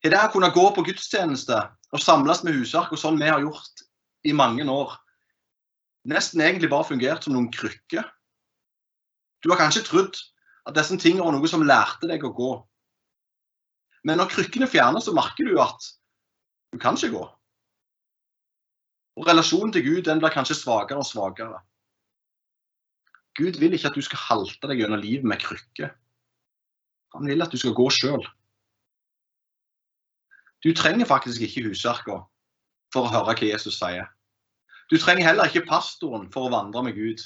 [0.04, 1.58] Har det å kunne gå på gudstjeneste
[1.94, 3.83] og samles med husark, og sånn vi har gjort
[4.24, 4.94] i mange år,
[6.08, 8.06] nesten egentlig bare fungert som noen krykker.
[9.44, 10.16] Du har kanskje trodd
[10.64, 12.52] at disse tingene var noe som lærte deg å gå.
[14.04, 15.90] Men når krykkene fjernes, så merker du at
[16.72, 17.24] du kan ikke gå.
[19.14, 21.60] Og relasjonen til Gud den blir kanskje svakere og svakere.
[23.38, 25.90] Gud vil ikke at du skal halte deg gjennom livet med krykke.
[27.14, 28.24] Han vil at du skal gå sjøl.
[30.64, 32.22] Du trenger faktisk ikke husverka
[32.94, 34.08] for å høre hva Jesus sier.
[34.90, 37.22] Du trenger heller ikke pastoren for å vandre med Gud.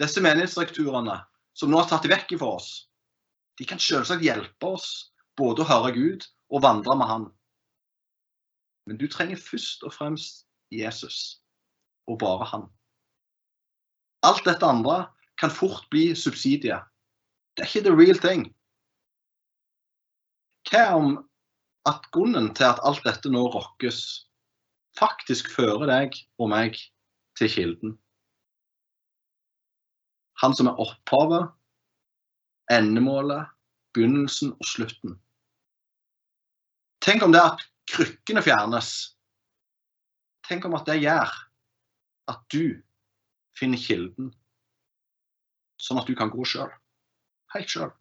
[0.00, 1.20] Disse menighetsstrukturene
[1.54, 2.70] som nå har tatt vekk fra oss,
[3.58, 4.88] de kan selvsagt hjelpe oss
[5.38, 7.26] både å høre Gud og vandre med Han.
[8.90, 11.40] Men du trenger først og fremst Jesus,
[12.10, 12.66] og bare Han.
[14.26, 15.04] Alt dette andre
[15.38, 16.82] kan fort bli subsidier.
[17.54, 18.48] Det er ikke the real thing.
[20.70, 21.16] Hva om
[21.86, 24.00] at grunnen til at alt dette nå rokkes,
[24.98, 26.78] faktisk fører deg og meg
[27.38, 27.96] til kilden?
[30.42, 31.50] Han som er opphavet,
[32.72, 33.50] endemålet,
[33.94, 35.18] begynnelsen og slutten.
[37.04, 38.90] Tenk om det at krykkene fjernes.
[40.48, 41.30] Tenk om at det gjør
[42.32, 42.80] at du
[43.58, 44.32] finner kilden,
[45.80, 46.72] sånn at du kan gå sjøl.
[47.54, 47.92] Helt sjøl.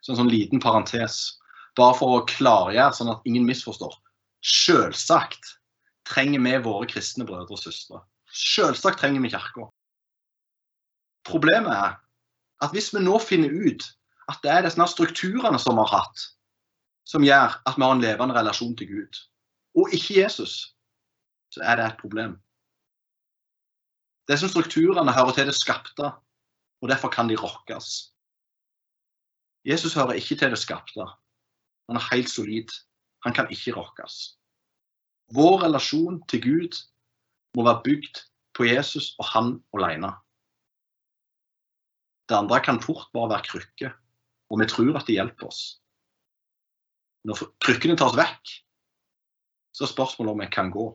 [0.00, 1.40] Så en sånn liten parentes,
[1.76, 3.96] bare for å klargjøre, sånn at ingen misforstår.
[4.40, 5.56] Selvsagt
[6.08, 8.02] trenger vi våre kristne brødre og søstre.
[8.32, 9.68] Selvsagt trenger vi kirka.
[11.26, 11.98] Problemet er
[12.64, 13.84] at hvis vi nå finner ut
[14.30, 16.26] at det er disse strukturene som vi har hatt,
[17.08, 19.20] som gjør at vi har en levende relasjon til Gud,
[19.74, 20.74] og ikke Jesus,
[21.50, 22.36] så er det et problem.
[24.30, 26.12] Disse strukturene hører til det skapte,
[26.80, 28.12] og derfor kan de rokkes.
[29.64, 31.04] Jesus hører ikke til det skapte.
[31.88, 32.70] Han er helt solid.
[33.26, 34.36] Han kan ikke rokkes.
[35.34, 36.78] Vår relasjon til Gud
[37.56, 38.22] må være bygd
[38.56, 40.14] på Jesus og han alene.
[42.30, 43.92] Det andre kan fort bare være krykker,
[44.50, 45.62] og vi tror at det hjelper oss.
[47.26, 48.52] Når krykkene tas vekk,
[49.76, 50.86] så er spørsmålet om vi kan gå.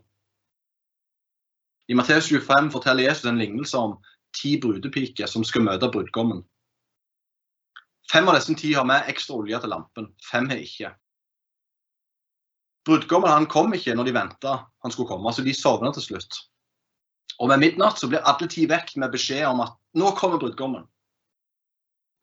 [1.92, 3.98] I Matteus 25 forteller Jesus en lignelse om
[4.36, 6.42] ti brudepiker som skal møte brudgommen.
[8.12, 10.10] Fem av disse ti har med ekstra olje til lampen.
[10.24, 10.92] Fem har ikke.
[12.86, 16.38] Brudgommen han kom ikke når de venta han skulle komme, så de sovna til slutt.
[17.42, 20.86] Og med midnatt så blir alle ti vekk med beskjed om at nå kommer brudgommen.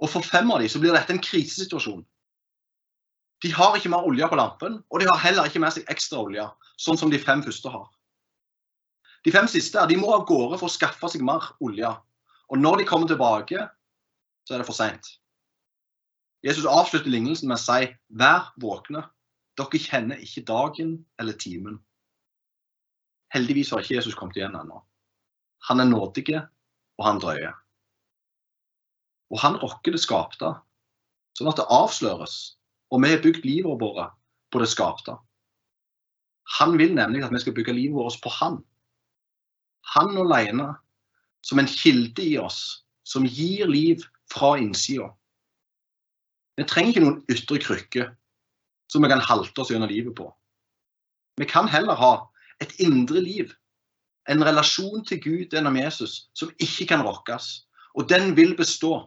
[0.03, 2.05] Og for fem av dem så blir dette en krisesituasjon.
[3.43, 6.23] De har ikke mer olje på lampen, og de har heller ikke med seg ekstra
[6.23, 6.47] olje,
[6.79, 7.89] sånn som de fem første har.
[9.27, 11.91] De fem siste de må av gårde for å skaffe seg mer olje.
[12.51, 13.67] Og når de kommer tilbake,
[14.47, 15.11] så er det for seint.
[16.43, 19.05] Jesus avslutter lignelsen med å si vær våkne.
[19.59, 21.77] Dere kjenner ikke dagen eller timen.
[23.33, 24.81] Heldigvis har ikke Jesus kommet igjen ennå.
[25.69, 26.25] Han er nådig,
[26.99, 27.55] og han drøyer.
[29.33, 30.51] Og han rokker det skapte,
[31.39, 32.57] sånn at det avsløres.
[32.93, 34.17] Og vi har bygd livet vårt
[34.53, 35.17] på det skapte.
[36.59, 38.59] Han vil nemlig at vi skal bygge livet vårt på han.
[39.95, 40.75] Han alene
[41.43, 45.09] som en kilde i oss, som gir liv fra innsida.
[46.57, 48.11] Vi trenger ikke noen ytre krykke
[48.93, 50.29] som vi kan halte oss gjennom livet på.
[51.41, 52.13] Vi kan heller ha
[52.61, 53.55] et indre liv,
[54.29, 57.65] en relasjon til Gud gjennom Jesus, som ikke kan rokkes.
[57.97, 59.01] Og den vil bestå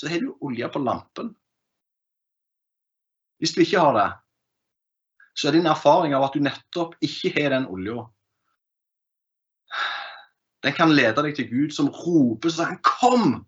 [0.00, 1.32] så har du olje på lampen.
[3.40, 4.08] Hvis du ikke har det,
[5.36, 8.06] så er din erfaring av at du nettopp ikke har den olja.
[10.64, 13.44] Den kan lede deg til Gud, som roper sånn Kom!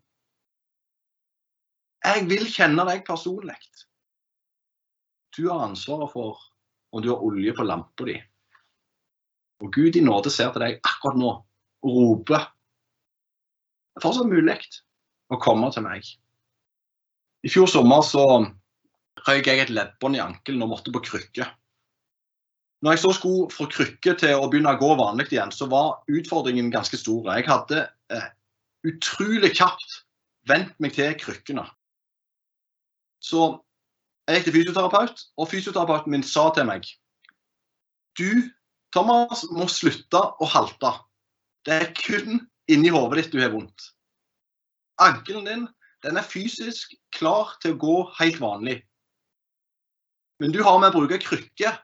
[2.05, 3.57] Jeg vil kjenne deg personlig.
[5.39, 6.41] Du har ansvaret for
[6.91, 8.17] om du har olje på lampa di.
[9.63, 11.29] Og Gud i nåde ser til deg akkurat nå
[11.87, 12.49] og roper.
[13.95, 14.57] Det er fortsatt mulig
[15.31, 16.09] å komme til meg.
[17.47, 18.25] I fjor sommer så
[19.29, 21.47] røyk jeg et leddbånd i ankelen og måtte på krykke.
[22.83, 26.01] Når jeg så skulle fra krykke til å begynne å gå vanlig igjen, så var
[26.11, 27.31] utfordringen ganske stor.
[27.31, 28.29] Jeg hadde eh,
[28.87, 30.01] utrolig kjapt
[30.51, 31.67] vent meg til krykkene.
[33.23, 33.51] Så
[34.29, 36.87] jeg gikk til fysioterapeut, og fysioterapeuten min sa til meg
[38.19, 38.29] Du,
[38.93, 40.93] Thomas, må slutte å halte.
[41.65, 43.93] Det er kun inni hodet ditt du har vondt.
[45.01, 45.67] Ankelen din
[46.07, 48.77] den er fysisk klar til å gå helt vanlig.
[50.39, 51.75] Men du har med å bruke krykke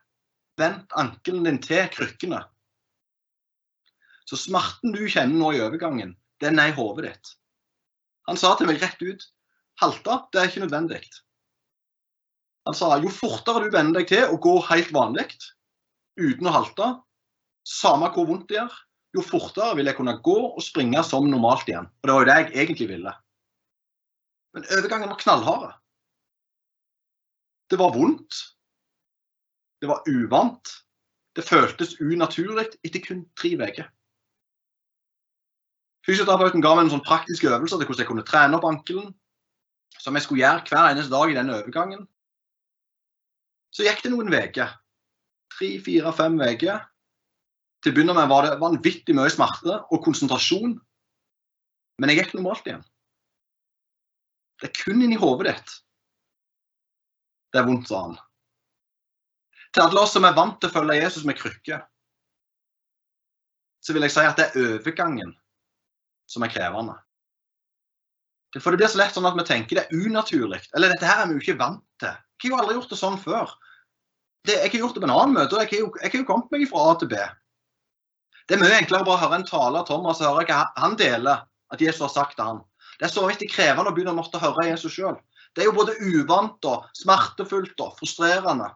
[0.55, 2.39] Vent ankelen din til krykkene.
[4.23, 7.33] Så smerten du kjenner nå i overgangen, den er i hodet ditt.
[8.31, 9.25] Han sa til meg rett ut
[9.83, 11.01] halte, det er ikke nødvendig.
[12.65, 15.29] Han sa jo fortere du venner deg til å gå helt vanlig
[16.17, 16.89] uten å halte,
[17.67, 18.75] samme hvor vondt det gjør,
[19.15, 21.87] jo fortere vil jeg kunne gå og springe som normalt igjen.
[22.03, 23.15] Og det var jo det jeg egentlig ville.
[24.55, 25.71] Men overgangen var knallharde.
[27.71, 28.41] Det var vondt.
[29.83, 30.73] Det var uvant.
[31.35, 33.91] Det føltes unaturlig etter kun tre uker.
[36.07, 39.15] Fysioterapeuten ga meg en sånn praktiske øvelser til hvordan jeg kunne trene opp ankelen.
[39.99, 42.05] Som jeg skulle gjøre hver eneste dag i denne overgangen.
[43.75, 44.75] Så gikk det noen uker.
[45.55, 46.83] Tre, fire, fem uker.
[47.83, 50.77] Til å begynne med var det vanvittig mye smerte og konsentrasjon.
[52.01, 52.85] Men jeg gikk normalt igjen.
[54.63, 55.81] Det er kun inni hodet ditt
[57.55, 58.17] det er vondt, sa han.
[59.71, 61.77] Til alle oss som er vant til å følge Jesus med krykke,
[63.85, 65.31] så vil jeg si at det er overgangen
[66.31, 66.97] som er krevende.
[68.59, 70.61] For det blir så lett sånn at vi tenker det er unaturlig.
[70.75, 72.11] Eller dette her er vi jo ikke vant til.
[72.43, 73.55] Jeg har jo aldri gjort det sånn før.
[74.45, 76.21] Det, jeg har gjort det på en annen møte, og jeg har jo, jeg har
[76.21, 77.21] jo kommet meg fra A til B.
[78.45, 80.97] Det er mye enklere å bare høre en tale av Thomas og høre hva han
[81.01, 82.61] deler at Jesus har sagt til han.
[82.99, 85.17] Det er så viktig krevende å begynne å måtte høre Jesus sjøl.
[85.57, 88.69] Det er jo både uvant og smertefullt og frustrerende.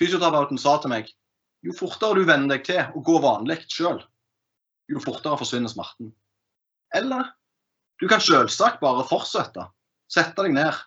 [0.00, 1.10] Fysioterapeuten sa til meg
[1.66, 3.98] jo fortere du venner deg til å gå vanlig sjøl,
[4.88, 6.12] jo fortere forsvinner smerten.
[6.96, 7.26] Eller
[8.00, 9.66] du kan selvsagt bare fortsette,
[10.08, 10.78] sette deg ned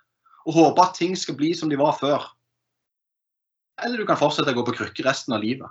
[0.48, 2.26] og håpe at ting skal bli som de var før.
[3.82, 5.70] Eller du kan fortsette å gå på krykke resten av livet.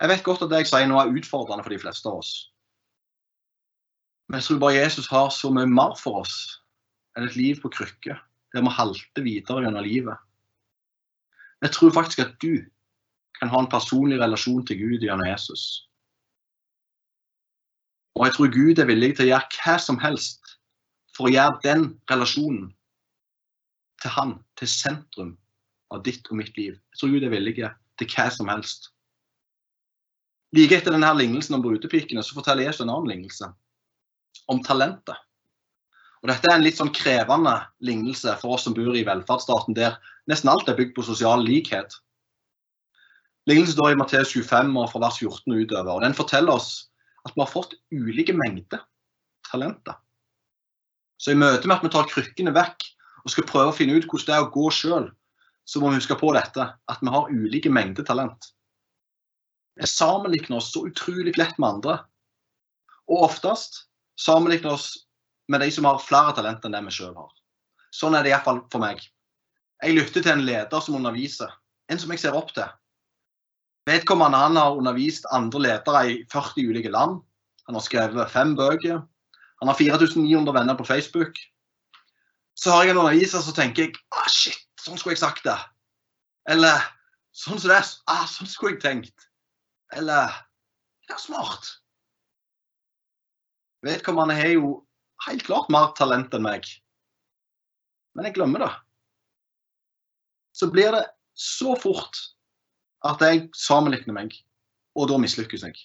[0.00, 2.32] Jeg vet godt at det jeg sier nå er utfordrende for de fleste av oss.
[4.28, 6.36] Men jeg tror bare Jesus har så mye mer for oss
[7.14, 8.18] enn et liv på krykker,
[8.54, 10.16] der vi halter videre gjennom livet.
[11.62, 12.64] Jeg tror faktisk at du
[13.38, 15.84] kan ha en personlig relasjon til Gud gjennom Jesus.
[18.18, 20.56] Og jeg tror Gud er villig til å gjøre hva som helst
[21.14, 22.68] for å gjøre den relasjonen
[24.02, 25.32] til Han, til sentrum
[25.94, 26.76] av ditt og mitt liv.
[26.92, 28.90] Jeg tror Gud er villig til hva som helst.
[30.54, 33.48] Like etter denne lignelsen om brudepikene så forteller Jesus en annen lignelse
[34.50, 35.18] om talentet.
[36.22, 37.52] Og Dette er en litt sånn krevende
[37.84, 39.98] lignelse for oss som bor i velferdsstaten, der
[40.30, 41.98] nesten alt er bygd på sosial likhet.
[43.50, 45.92] Lignelsen står i Matteus 25 og fra vers 14 utover.
[45.92, 46.88] og Den forteller oss
[47.26, 48.86] at vi har fått ulike mengder
[49.50, 49.98] talenter.
[51.20, 52.88] Så i møte med at vi tar krykkene vekk
[53.24, 55.10] og skal prøve å finne ut hvordan det er å gå sjøl,
[55.64, 58.50] så må vi huske på dette, at vi har ulike mengder talent.
[59.80, 61.96] Vi sammenligner oss så utrolig lett med andre.
[63.10, 63.86] Og oftest
[64.20, 64.92] sammenligner oss
[65.48, 67.32] med de som har flere talent enn det vi sjøl har.
[67.94, 69.02] Sånn er det iallfall for meg.
[69.82, 71.50] Jeg lytter til en leder som underviser,
[71.90, 72.68] en som jeg ser opp til.
[73.88, 77.18] Vedkommende han har undervist andre ledere i 40 ulike land.
[77.68, 79.02] Han har skrevet fem bøker.
[79.60, 81.36] Han har 4900 venner på Facebook.
[82.54, 85.56] Så har jeg en underviser så tenker jeg ah, shit, sånn skulle jeg sagt det.
[86.50, 86.82] Eller
[87.34, 89.28] sånn som det er, ah, sånn skulle jeg tenkt.
[89.96, 90.32] Eller
[91.08, 91.70] ja, smart.
[93.84, 94.74] Vedkommende har jo
[95.26, 96.68] helt klart mer talent enn meg.
[98.14, 98.72] Men jeg glemmer det.
[100.54, 102.20] Så blir det så fort
[103.04, 104.36] at jeg sammenligner meg,
[104.96, 105.76] og da mislykkes jeg.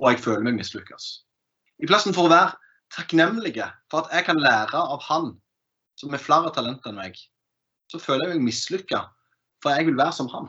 [0.00, 1.10] Og jeg føler meg mislykkes.
[1.82, 2.56] I plassen for å være
[2.94, 5.34] takknemlige for at jeg kan lære av han
[6.00, 7.18] som har flere talent enn meg,
[7.92, 9.04] så føler jeg meg mislykka,
[9.62, 10.48] for jeg vil være som han.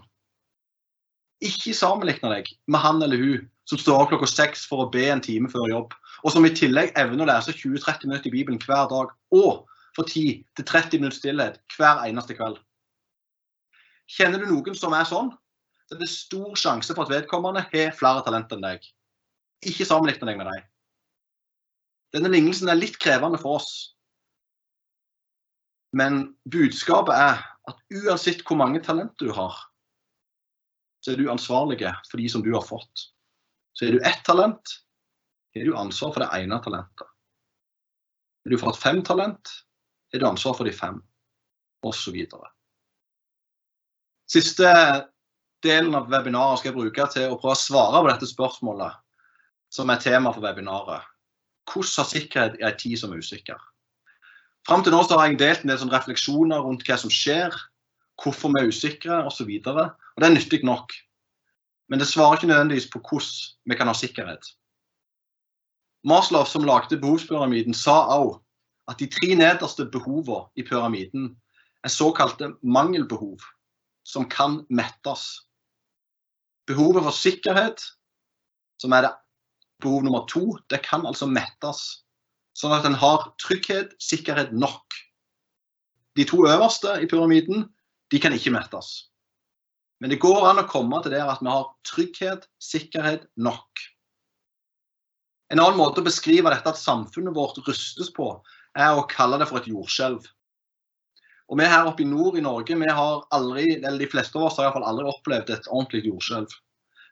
[1.44, 5.24] Ikke sammenligne deg med han eller hun som står klokka seks for å be en
[5.24, 8.88] time før jobb, og som i tillegg evner å lese 20-30 minutter i Bibelen hver
[8.92, 9.64] dag, og
[9.98, 12.60] får 10-30 minutter stillhet hver eneste kveld.
[14.14, 15.32] Kjenner du noen som er sånn,
[15.88, 18.88] så er det stor sjanse for at vedkommende har flere talenter enn deg.
[19.68, 20.70] Ikke sammenligne deg med dem.
[22.14, 23.96] Denne lignelsen er litt krevende for oss.
[25.94, 29.56] Men budskapet er at uansett hvor mange talenter du har,
[31.04, 33.10] så er du ansvarlig for de som du har fått.
[33.78, 34.78] Så er du ett talent,
[35.54, 37.10] har du ansvar for det ene talentet.
[38.44, 39.52] Har du fått fem talent,
[40.14, 40.98] har du ansvar for de fem,
[41.86, 42.18] osv.
[44.34, 44.70] Siste
[45.64, 48.98] delen av webinaret skal jeg bruke til å prøve å svare på dette spørsmålet,
[49.74, 51.06] som er tema for webinaret.
[51.70, 53.60] Hvordan har sikkerhet i en tid som er usikker?
[54.68, 57.56] Fram til nå så har jeg delt en del sånn refleksjoner rundt hva som skjer,
[58.22, 59.50] hvorfor vi er usikre osv.
[59.50, 60.94] Og, så og det er nyttig nok.
[61.92, 64.48] Men det svarer ikke nødvendigvis på hvordan vi kan ha sikkerhet.
[66.08, 68.40] Maslow, som lagde behovspyramiden, sa òg
[68.92, 71.30] at de tre nederste behovene i pyramiden
[71.84, 73.44] er såkalte mangelbehov
[74.04, 75.44] som kan mettes.
[76.68, 77.84] Behovet for sikkerhet,
[78.80, 79.14] som er det
[79.84, 82.03] behov nummer to, det kan altså mettes.
[82.58, 84.98] Sånn at en har trygghet, sikkerhet nok.
[86.18, 87.66] De to øverste i pyramiden,
[88.14, 89.10] de kan ikke mettes.
[90.02, 93.84] Men det går an å komme til det at vi har trygghet, sikkerhet nok.
[95.54, 98.30] En annen måte å beskrive dette at samfunnet vårt rustes på,
[98.78, 100.26] er å kalle det for et jordskjelv.
[101.52, 104.48] Og vi her oppe i nord i Norge, vi har aldri, eller de fleste av
[104.48, 106.54] oss har iallfall aldri opplevd et ordentlig jordskjelv.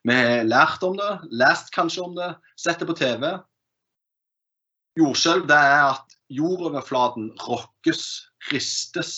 [0.09, 3.35] Vi har lært om det, lest kanskje om det, sett det på TV.
[4.99, 8.03] Jordskjelv det er at jordoverflaten rokkes,
[8.51, 9.13] ristes.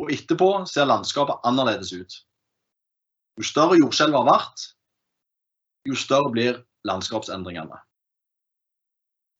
[0.00, 2.16] Og etterpå ser landskapet annerledes ut.
[3.38, 4.64] Jo større jordskjelvet har vært,
[5.88, 7.80] jo større blir landskapsendringene.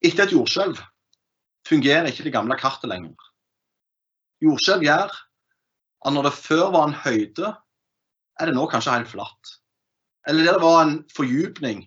[0.04, 0.80] Etter et jordskjelv
[1.68, 3.30] fungerer ikke det gamle kartet lenger.
[4.44, 5.14] Jordskjelv gjør
[6.04, 7.54] at når det før var en høyde,
[8.40, 9.54] er det nå kanskje helt flatt.
[10.28, 11.84] Eller der det var en fordypning,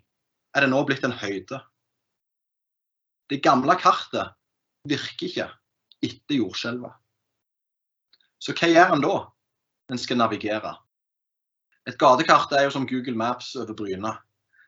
[0.56, 1.60] er det nå blitt en høyde.
[3.28, 4.36] Det gamle kartet
[4.88, 5.48] virker ikke
[6.06, 6.94] etter jordskjelvet.
[8.40, 9.16] Så hva gjør en da?
[9.92, 10.76] En skal navigere.
[11.88, 14.14] Et gatekart er jo som Google Maps over Bryne.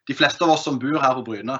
[0.07, 1.59] De fleste av oss som bor her på Bryne,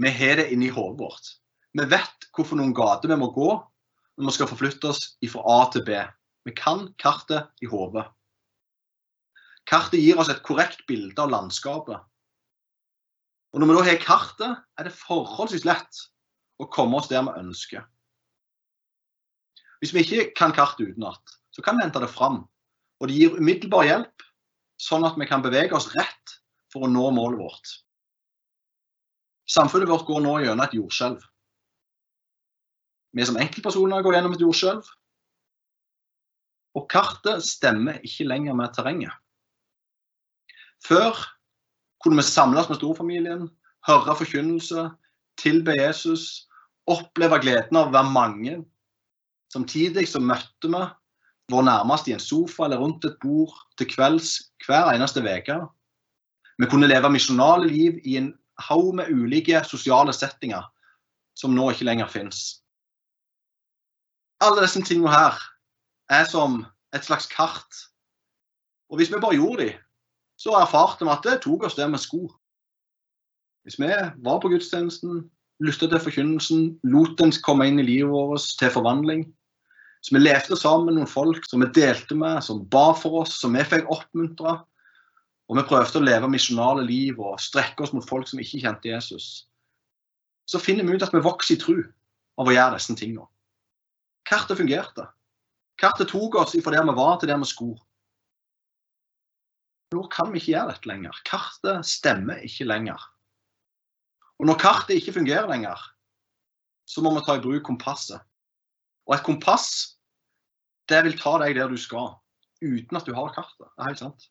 [0.00, 1.30] vi har det inni hodet vårt.
[1.74, 5.58] Vi vet hvorfor noen gater vi må gå når vi skal forflytte oss fra A
[5.74, 5.98] til B.
[6.46, 8.04] Vi kan kartet i hodet.
[9.68, 12.00] Kartet gir oss et korrekt bilde av landskapet.
[13.54, 16.02] Og Når vi da har kartet, er det forholdsvis lett
[16.62, 17.84] å komme oss der vi ønsker.
[19.82, 22.44] Hvis vi ikke kan kartet utenat, så kan vi hente det fram.
[23.02, 24.26] Og det gir umiddelbar hjelp,
[24.80, 26.36] sånn at vi kan bevege oss rett
[26.72, 27.74] for å nå målet vårt.
[29.50, 31.20] Samfunnet vårt går nå gjennom et jordskjelv.
[33.14, 34.86] Vi som enkeltpersoner går gjennom et jordskjelv.
[36.74, 39.12] Og kartet stemmer ikke lenger med terrenget.
[40.82, 41.14] Før
[42.02, 43.46] kunne vi samles med storfamilien,
[43.86, 44.88] høre forkynnelse,
[45.40, 46.46] tilbe Jesus,
[46.90, 48.56] oppleve gleden av å være mange.
[49.52, 50.82] Samtidig så møtte vi
[51.52, 55.60] vår nærmeste i en sofa eller rundt et bord til kvelds hver eneste uke.
[56.58, 58.32] Vi kunne leve misjonale liv i en
[58.68, 60.64] haug med ulike sosiale settinger
[61.36, 62.44] som nå ikke lenger finnes
[64.44, 65.40] alle disse tingene her
[66.12, 66.62] er som
[66.94, 67.80] et slags kart.
[68.90, 69.74] Og hvis vi bare gjorde de,
[70.36, 72.32] så erfarte vi at det tok oss der vi skulle.
[73.64, 75.24] Hvis vi var på gudstjenesten,
[75.64, 79.24] lytta til forkynnelsen, lot den komme inn i livet vårt til forvandling.
[80.04, 83.38] Så vi levde sammen med noen folk som vi delte med, som ba for oss,
[83.40, 84.58] som vi fikk oppmuntra.
[85.48, 88.90] Og vi prøvde å leve misjonale liv og strekke oss mot folk som ikke kjente
[88.90, 89.46] Jesus.
[90.44, 91.78] Så finner vi ut at vi vokser i tro
[92.40, 93.24] av å gjøre disse tingene.
[94.28, 95.08] Kartet fungerte.
[95.80, 97.80] Kartet tok oss fra der vi var, til der vi skulle.
[99.94, 101.24] Nå kan vi ikke gjøre dette lenger.
[101.28, 103.00] Kartet stemmer ikke lenger.
[104.40, 105.78] Og når kartet ikke fungerer lenger,
[106.88, 108.20] så må vi ta i bruk kompasset.
[109.08, 109.96] Og et kompass,
[110.88, 112.14] det vil ta deg der du skal,
[112.64, 113.66] uten at du har kartet.
[113.66, 114.30] Det er helt sant.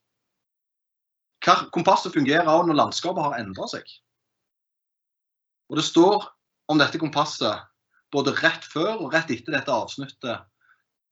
[1.75, 3.83] Kompasset fungerer også når landskapet har endra seg.
[5.71, 6.27] Og det står
[6.71, 7.63] om dette kompasset
[8.13, 10.49] både rett før og rett etter dette avsnittet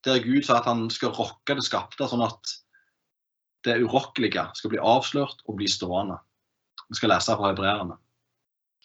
[0.05, 2.53] der Gud sa at han skal rokke det skapte, sånn at
[3.65, 6.17] det urokkelige skal bli avslørt og bli stående.
[6.89, 7.97] Vi skal lese fra hebreerne.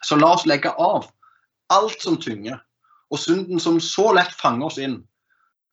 [0.05, 1.09] Så la oss legge av
[1.73, 2.61] alt som tynger,
[3.11, 5.01] og synden som så lett fanger oss inn,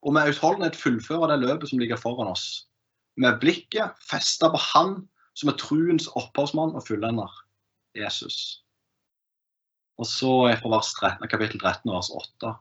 [0.04, 2.68] og med utholdenhet fullføre det løpet som ligger foran oss.
[3.18, 4.96] Med blikket festa på Han
[5.38, 7.30] som er truens opphavsmann og fullender,
[7.98, 8.64] Jesus.
[10.02, 12.54] Og så er fra vers 13, kapittel 13 vers 8.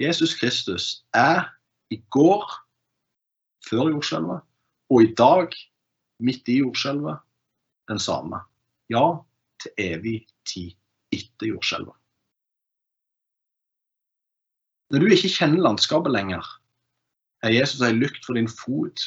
[0.00, 1.44] Jesus Kristus er
[1.92, 2.46] i går,
[3.68, 4.44] før jordskjelvet,
[4.92, 5.52] og i dag,
[6.20, 7.20] midt i jordskjelvet,
[7.88, 8.40] den samme.
[8.92, 9.20] Ja,
[9.60, 10.16] til evig
[10.48, 10.72] tid
[11.12, 11.96] etter jordskjelvet.
[14.92, 16.44] Når du ikke kjenner landskapet lenger,
[17.42, 19.04] er Jesus ei lykt for din fot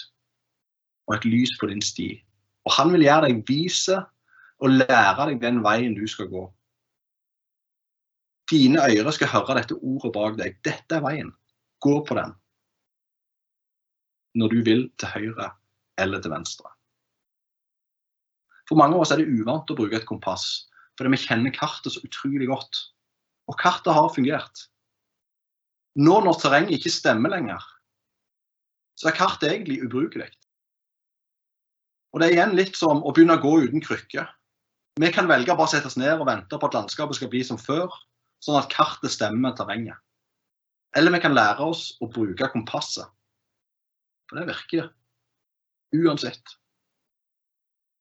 [1.05, 2.09] og et lys på din sti.
[2.65, 3.99] Og han vil gjøre deg vise
[4.63, 6.45] og lære deg den veien du skal gå.
[8.49, 10.57] Dine ører skal høre dette ordet bak deg.
[10.65, 11.31] Dette er veien.
[11.81, 12.33] Gå på den.
[14.35, 15.51] Når du vil til høyre
[16.01, 16.69] eller til venstre.
[18.65, 20.65] For mange av oss er det uvant å bruke et kompass,
[20.95, 22.79] fordi vi kjenner kartet så utrolig godt.
[23.51, 24.65] Og kartet har fungert.
[25.99, 27.61] Nå når terrenget ikke stemmer lenger,
[28.99, 30.29] så er kartet egentlig ubrukelig.
[32.15, 34.23] Og det er igjen litt som å begynne å gå uten krykke.
[34.99, 37.41] Vi kan velge å bare sette oss ned og vente på at landskapet skal bli
[37.43, 37.91] som før,
[38.43, 39.99] sånn at kartet stemmer med terrenget.
[40.95, 43.11] Eller vi kan lære oss å bruke kompasset.
[44.29, 44.87] For det virker.
[45.95, 46.55] Uansett.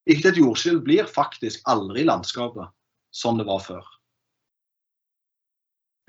[0.06, 2.70] Etter et jordskjelv blir faktisk aldri landskapet
[3.14, 3.84] som det var før.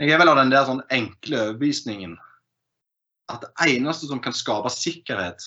[0.01, 2.18] Jeg er vel av den der sånn enkle overbevisningen
[3.32, 5.45] at det eneste som kan skape sikkerhet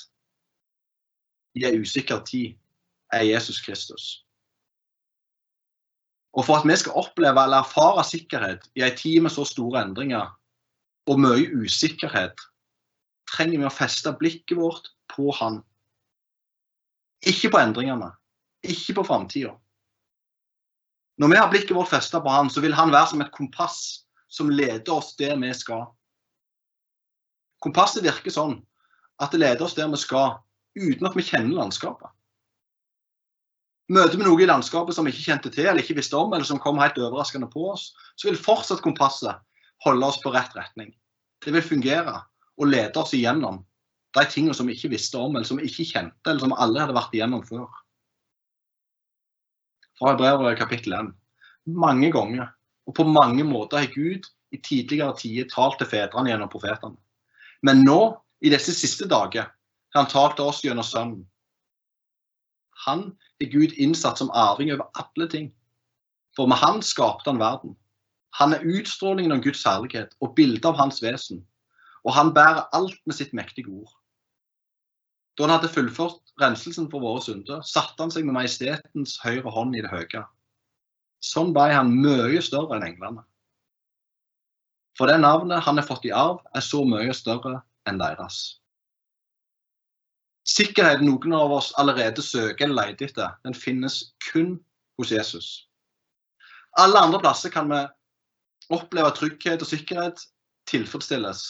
[1.58, 2.56] i en usikker tid,
[3.12, 4.06] er Jesus Kristus.
[6.36, 9.82] Og for at vi skal oppleve eller erfare sikkerhet i en tid med så store
[9.86, 10.28] endringer
[11.08, 12.36] og mye usikkerhet,
[13.32, 15.62] trenger vi å feste blikket vårt på Han.
[17.26, 18.12] Ikke på endringene,
[18.62, 19.54] ikke på framtida.
[21.18, 24.04] Når vi har blikket vårt festa på Han, så vil Han være som et kompass
[24.28, 25.88] som leder oss der vi skal.
[27.64, 28.60] Kompasset virker sånn
[29.18, 30.36] at det leder oss der vi skal,
[30.78, 32.12] uten at vi kjenner landskapet.
[33.88, 36.46] Møter vi noe i landskapet som vi ikke kjente til eller ikke visste om, eller
[36.46, 37.88] som kom helt overraskende på oss,
[38.20, 39.40] så vil fortsatt kompasset
[39.86, 40.92] holde oss på rett retning.
[41.42, 42.18] Det vil fungere
[42.58, 43.62] og lede oss igjennom
[44.14, 46.84] de tingene som vi ikke visste om, eller som vi ikke kjente, eller som aldri
[46.84, 47.66] hadde vært igjennom før.
[49.98, 51.08] Fra Hebrevet kapittel 1.
[51.74, 52.52] Mange ganger
[52.86, 56.94] og på mange måter har Gud i tidligere tider talt til fedrene gjennom profetene.
[57.66, 59.50] Men nå, i disse siste dager,
[59.90, 61.24] har han talt til oss gjennom Sønnen.
[62.86, 63.08] Han
[63.42, 65.50] er Gud innsatt som arving over alle ting.
[66.36, 67.74] For med Han skapte han verden.
[68.38, 71.42] Han er utstrålingen av Guds herlighet og bildet av hans vesen.
[72.06, 73.90] Og han bærer alt med sitt mektige ord.
[75.34, 79.76] Da han hadde fullført renselsen for våre synder, satte han seg med majestetens høyre hånd
[79.76, 80.24] i det høye.
[81.24, 83.24] Sånn ble han mye større enn englene.
[84.98, 88.58] For det navnet han har fått i arv, er så mye større enn deres.
[90.48, 94.56] Sikkerheten noen av oss allerede søker eller leter etter, den finnes kun
[94.98, 95.48] hos Jesus.
[96.78, 97.82] Alle andre plasser kan vi
[98.74, 100.22] oppleve trygghet og sikkerhet
[100.70, 101.44] tilfredsstilles.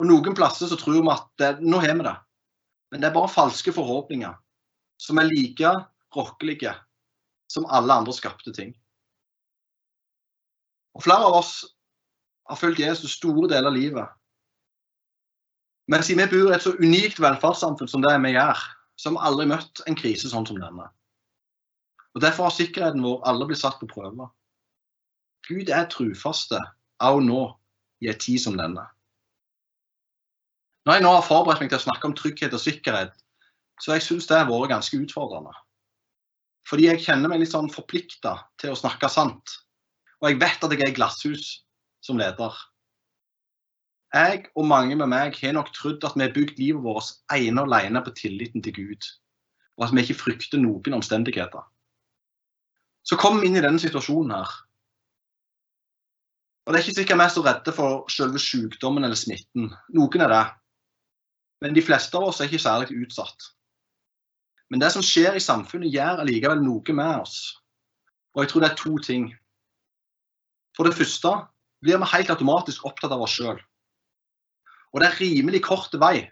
[0.00, 2.16] Og Noen plasser så tror vi at det, nå har vi det,
[2.90, 4.34] men det er bare falske forhåpninger
[5.00, 5.72] som er like
[6.16, 6.74] rokkelige
[7.50, 8.74] som alle andre skapte ting.
[10.94, 11.52] Og Flere av oss
[12.50, 14.08] har fulgt Jesus store deler av livet.
[15.90, 18.58] Men siden vi bor i et så unikt velferdssamfunn som det vi gjør,
[18.98, 20.86] så har vi aldri møtt en krise sånn som denne.
[22.14, 24.28] Og Derfor har sikkerheten vår aldri blitt satt på prøve.
[25.48, 26.58] Gud er trufaste
[27.00, 27.42] også nå,
[28.00, 28.84] i en tid som denne.
[30.86, 33.12] Når jeg nå har forberedt meg til å snakke om trygghet og sikkerhet,
[33.80, 35.52] så jeg syns det har vært ganske utfordrende.
[36.68, 39.56] Fordi jeg kjenner meg litt sånn forplikta til å snakke sant.
[40.20, 41.46] Og jeg vet at jeg er i glasshus
[42.04, 42.54] som leder.
[44.14, 47.62] Jeg og mange med meg har nok trodd at vi har bygd livet vårt ene
[47.62, 49.06] og alene på tilliten til Gud,
[49.78, 51.62] og at vi ikke frykter noen omstendigheter.
[53.06, 54.50] Så kom vi inn i denne situasjonen her.
[56.66, 59.70] Og Det er ikke sikkert vi er så redde for selve sykdommen eller smitten.
[59.96, 60.44] Noen er det.
[61.60, 63.50] Men de fleste av oss er ikke særlig utsatt.
[64.70, 67.38] Men det som skjer i samfunnet, gjør allikevel noe med oss.
[68.36, 69.30] Og jeg tror det er to ting.
[70.78, 71.32] For det første
[71.82, 73.58] blir vi helt automatisk opptatt av oss sjøl.
[74.90, 76.30] Og det er rimelig kort vei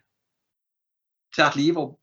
[1.34, 1.94] til at livet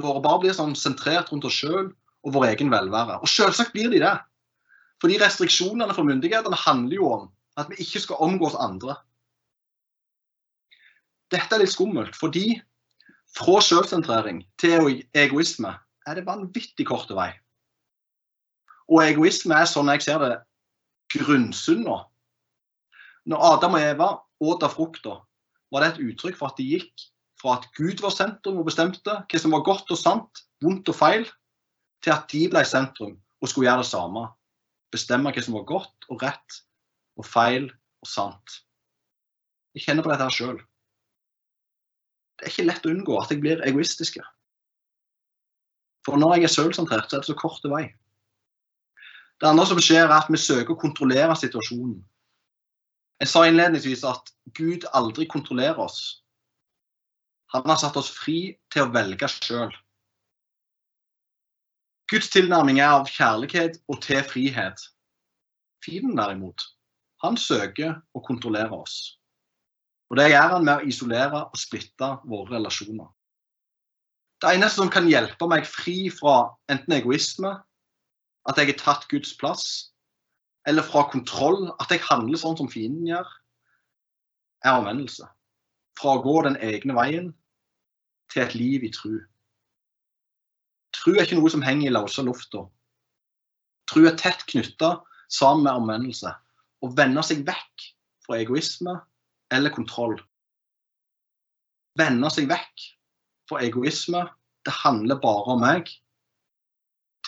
[0.00, 1.90] vårt bare blir sånn sentrert rundt oss sjøl
[2.22, 3.18] og vår egen velvære.
[3.20, 4.14] Og selvsagt blir de det.
[5.02, 7.24] Fordi restriksjonene fra myndighetene handler jo om
[7.58, 8.96] at vi ikke skal omgås andre.
[11.32, 12.60] Dette er litt skummelt, fordi
[13.32, 15.72] fra selvsentrering til egoisme
[16.06, 17.30] er det vanvittig kort vei.
[18.92, 20.34] Og egoisme er, sånn jeg ser det,
[21.14, 22.02] grunnsynda.
[23.28, 24.08] Når Adam og Eva
[24.42, 25.20] åt av frukta,
[25.72, 27.06] var det et uttrykk for at de gikk
[27.40, 30.98] fra at Gud var sentrum og bestemte hva som var godt og sant, vondt og
[30.98, 31.24] feil,
[32.02, 34.26] til at de ble sentrum og skulle gjøre det samme.
[34.92, 36.60] Bestemme hva som var godt og rett
[37.16, 37.70] og feil
[38.02, 38.58] og sant.
[39.72, 40.60] Jeg kjenner på dette her sjøl.
[42.42, 44.16] Det er ikke lett å unngå at jeg blir egoistisk.
[46.02, 47.84] For når jeg er sjølsentrert, så er det så kort vei.
[49.38, 52.00] Det andre som skjer, er at vi søker å kontrollere situasjonen.
[53.22, 56.00] Jeg sa innledningsvis at Gud aldri kontrollerer oss.
[57.54, 59.70] Han har satt oss fri til å velge sjøl.
[62.10, 64.82] Guds tilnærming er av kjærlighet og til frihet.
[65.86, 66.58] Fienden derimot,
[67.22, 69.21] han søker å kontrollere oss.
[70.12, 73.08] Og det gjør han med å isolere og splitte våre relasjoner.
[74.44, 77.52] Det eneste som kan hjelpe meg fri fra enten egoisme,
[78.44, 79.64] at jeg har tatt Guds plass,
[80.68, 83.30] eller fra kontroll, at jeg handler sånn som fienden gjør,
[84.66, 85.24] er omvendelse.
[85.96, 87.30] Fra å gå den egne veien
[88.34, 89.14] til et liv i tru.
[90.92, 92.66] Tru er ikke noe som henger i løse lufta.
[93.88, 94.98] Tru er tett knytta
[95.32, 96.34] sammen med omvendelse.
[96.84, 97.88] Å vende seg vekk
[98.26, 98.98] fra egoisme
[99.52, 100.16] eller kontroll.
[102.00, 102.86] Vende seg vekk
[103.50, 104.24] fra egoisme,
[104.64, 105.90] det handler bare om meg,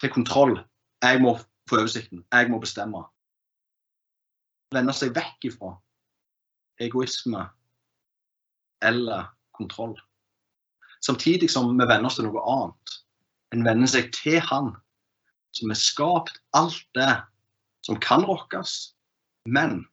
[0.01, 0.57] til kontroll.
[1.05, 1.37] Jeg må
[1.69, 2.25] få oversikten.
[2.33, 3.05] Jeg må bestemme.
[4.75, 5.75] Vende seg vekk ifra
[6.83, 7.45] egoisme
[8.85, 9.95] eller kontroll.
[11.05, 12.97] Samtidig som vi venner oss til noe annet.
[13.55, 14.73] En venner seg til Han
[15.55, 17.13] som har skapt alt det
[17.87, 18.95] som kan rokkes,
[19.47, 19.85] men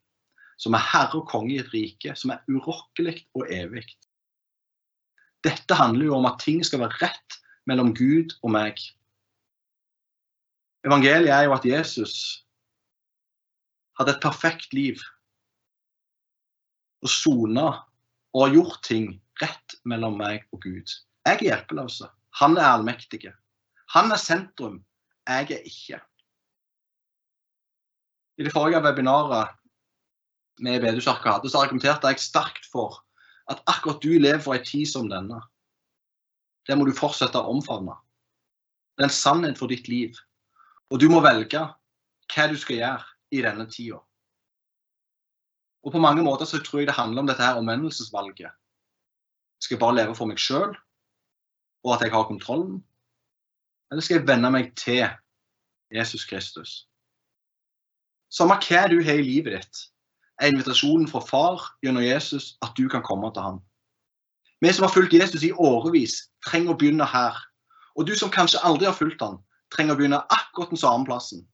[0.62, 3.86] som er herre og konge i et rike som er urokkelig og evig.
[5.42, 7.38] Dette handler jo om at ting skal være rett
[7.70, 8.78] mellom Gud og meg.
[10.86, 12.16] Evangeliet er jo at Jesus
[13.98, 15.02] hadde et perfekt liv
[17.02, 17.68] og sona
[18.32, 19.08] og har gjort ting
[19.42, 20.94] rett mellom meg og Gud.
[21.26, 22.02] Jeg er hjelpeløs.
[22.42, 23.26] Han er allmektig.
[23.96, 24.80] Han er sentrum.
[25.28, 26.00] Jeg er ikke.
[28.38, 29.58] I det forrige webinaret
[30.62, 33.02] med Bedehuskirka Arkade, så argumenterte jeg sterkt for
[33.50, 35.42] at akkurat du lever for en tid som denne.
[36.68, 37.98] Det må du fortsette å omfavne.
[38.96, 40.18] Det er en sannhet for ditt liv.
[40.92, 41.64] Og du må velge
[42.32, 44.00] hva du skal gjøre i denne tida.
[45.82, 48.54] Og på mange måter så tror jeg det handler om dette her omvendelsesvalget.
[49.62, 50.76] Skal jeg bare leve for meg sjøl,
[51.86, 52.84] og at jeg har kontrollen?
[53.92, 55.08] Eller skal jeg venne meg til
[55.92, 56.76] Jesus Kristus?
[58.32, 59.80] Samme hva du har i livet ditt,
[60.42, 63.62] er invitasjonen fra far gjennom Jesus at du kan komme til ham.
[64.62, 67.38] Vi som har fulgt Jesus i årevis, trenger å begynne her.
[67.98, 69.40] Og du som kanskje aldri har fulgt ham,
[69.74, 71.46] trenger å begynne akkurat den samme plassen.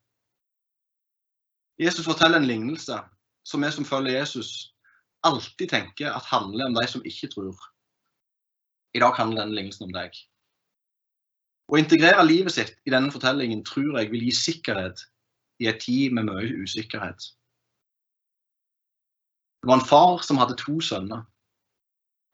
[1.79, 2.97] Jesus forteller en lignelse
[3.47, 4.73] som vi som følger Jesus,
[5.23, 7.55] alltid tenker at handler om de som ikke tror.
[8.95, 10.15] I dag handler denne lignelsen om deg.
[11.67, 15.03] Å integrere livet sitt i denne fortellingen tror jeg vil gi sikkerhet
[15.59, 17.19] i en tid med mye usikkerhet.
[19.67, 21.25] Det var en far som hadde to sønner.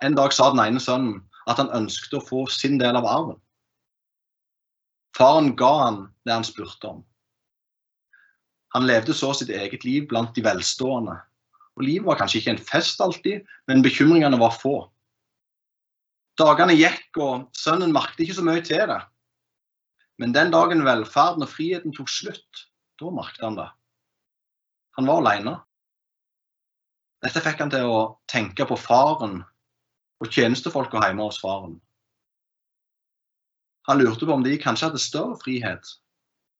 [0.05, 1.15] En dag sa den ene sønnen
[1.49, 3.39] at han ønsket å få sin del av arven.
[5.17, 5.97] Faren ga han
[6.29, 6.99] det han spurte om.
[8.77, 11.17] Han levde så sitt eget liv blant de velstående.
[11.73, 14.75] Og Livet var kanskje ikke en fest alltid, men bekymringene var få.
[16.37, 19.01] Dagene gikk, og sønnen merket ikke så mye til det.
[20.21, 22.65] Men den dagen velferden og friheten tok slutt,
[23.01, 23.71] da merket han det.
[25.01, 25.57] Han var alene.
[27.23, 29.37] Dette fikk han til å tenke på faren
[30.23, 31.77] og tjenestefolka hjemme hos faren.
[33.87, 35.93] Han lurte på om de kanskje hadde større frihet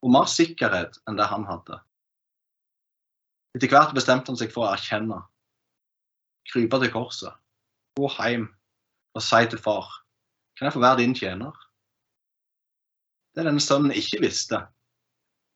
[0.03, 1.79] og mer sikkerhet enn det han hadde.
[3.55, 5.19] Etter hvert bestemte han seg for å erkjenne.
[6.51, 7.35] Krype til korset.
[7.99, 8.47] Gå hjem
[9.13, 9.91] og si til far
[10.57, 11.53] Kan jeg få være din tjener?
[13.33, 14.59] Det denne sønnen ikke visste,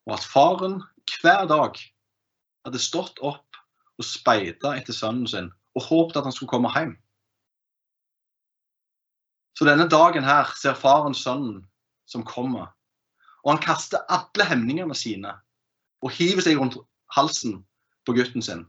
[0.09, 0.79] var at faren
[1.21, 1.77] hver dag
[2.65, 3.46] hadde stått opp
[3.97, 6.95] og speida etter sønnen sin og håpet at han skulle komme hjem.
[9.57, 11.63] Så denne dagen her ser faren sønnen
[12.09, 12.69] som kommer,
[13.43, 15.33] og han kaster alle hemningene sine
[16.05, 16.77] og hiver seg rundt
[17.15, 17.61] halsen
[18.05, 18.65] på gutten sin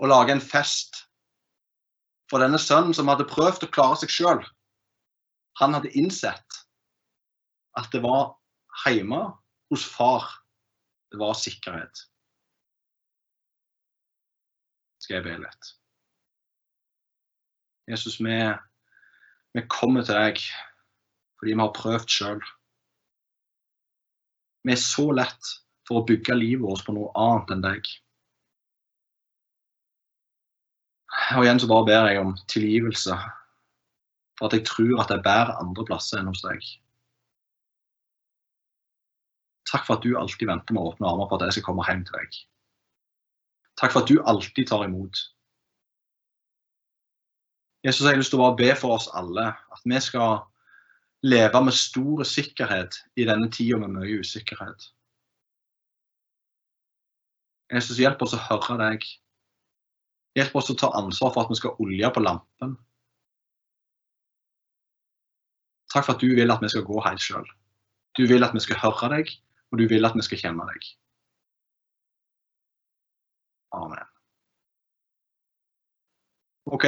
[0.00, 1.04] og lager en fest
[2.30, 4.40] for denne sønnen som hadde prøvd å klare seg sjøl.
[5.60, 6.60] Han hadde innsett
[7.78, 8.32] at det var
[8.86, 9.20] hjemme
[9.70, 10.24] hos far
[11.10, 12.06] det var sikkerhet.
[15.10, 15.68] Skal jeg be litt.
[17.90, 18.34] Jesus, vi,
[19.58, 20.36] vi kommer til deg
[21.40, 22.42] fordi vi har prøvd sjøl.
[24.62, 25.48] Vi er så lett
[25.88, 27.90] for å bygge livet vårt på noe annet enn deg.
[31.40, 33.18] Og igjen så bare ber jeg om tilgivelse
[34.38, 36.70] for at jeg tror at jeg bærer andre plasser enn hos deg.
[39.74, 41.90] Takk for at du alltid venter med å åpne armer på at jeg skal komme
[41.90, 42.40] hjem til deg.
[43.80, 45.16] Takk for at du alltid tar imot.
[47.84, 50.42] Jesus, jeg har lyst til å be for oss alle at vi skal
[51.24, 54.90] leve med stor sikkerhet i denne tida med mye usikkerhet.
[57.72, 59.08] Jesus, hjelp oss å høre deg.
[60.36, 62.76] Hjelp oss å ta ansvar for at vi skal olje på lampen.
[65.90, 67.46] Takk for at du vil at vi skal gå helt sjøl.
[68.18, 69.32] Du vil at vi skal høre deg,
[69.70, 70.90] og du vil at vi skal kjenne deg.
[73.76, 74.06] Amen.
[76.70, 76.86] OK,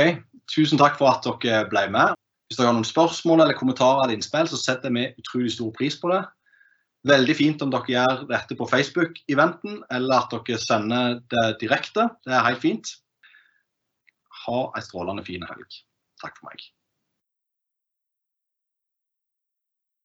[0.50, 2.14] tusen takk for at dere ble med.
[2.46, 5.96] Hvis dere har noen spørsmål eller kommentarer eller innspill, så setter vi utrolig stor pris
[5.98, 6.20] på det.
[7.08, 12.06] Veldig fint om dere gjør dette på Facebook-eventen, eller at dere sender det direkte.
[12.26, 12.92] Det er helt fint.
[14.44, 15.82] Ha ei strålende fin helg.
[16.22, 16.62] Takk for meg.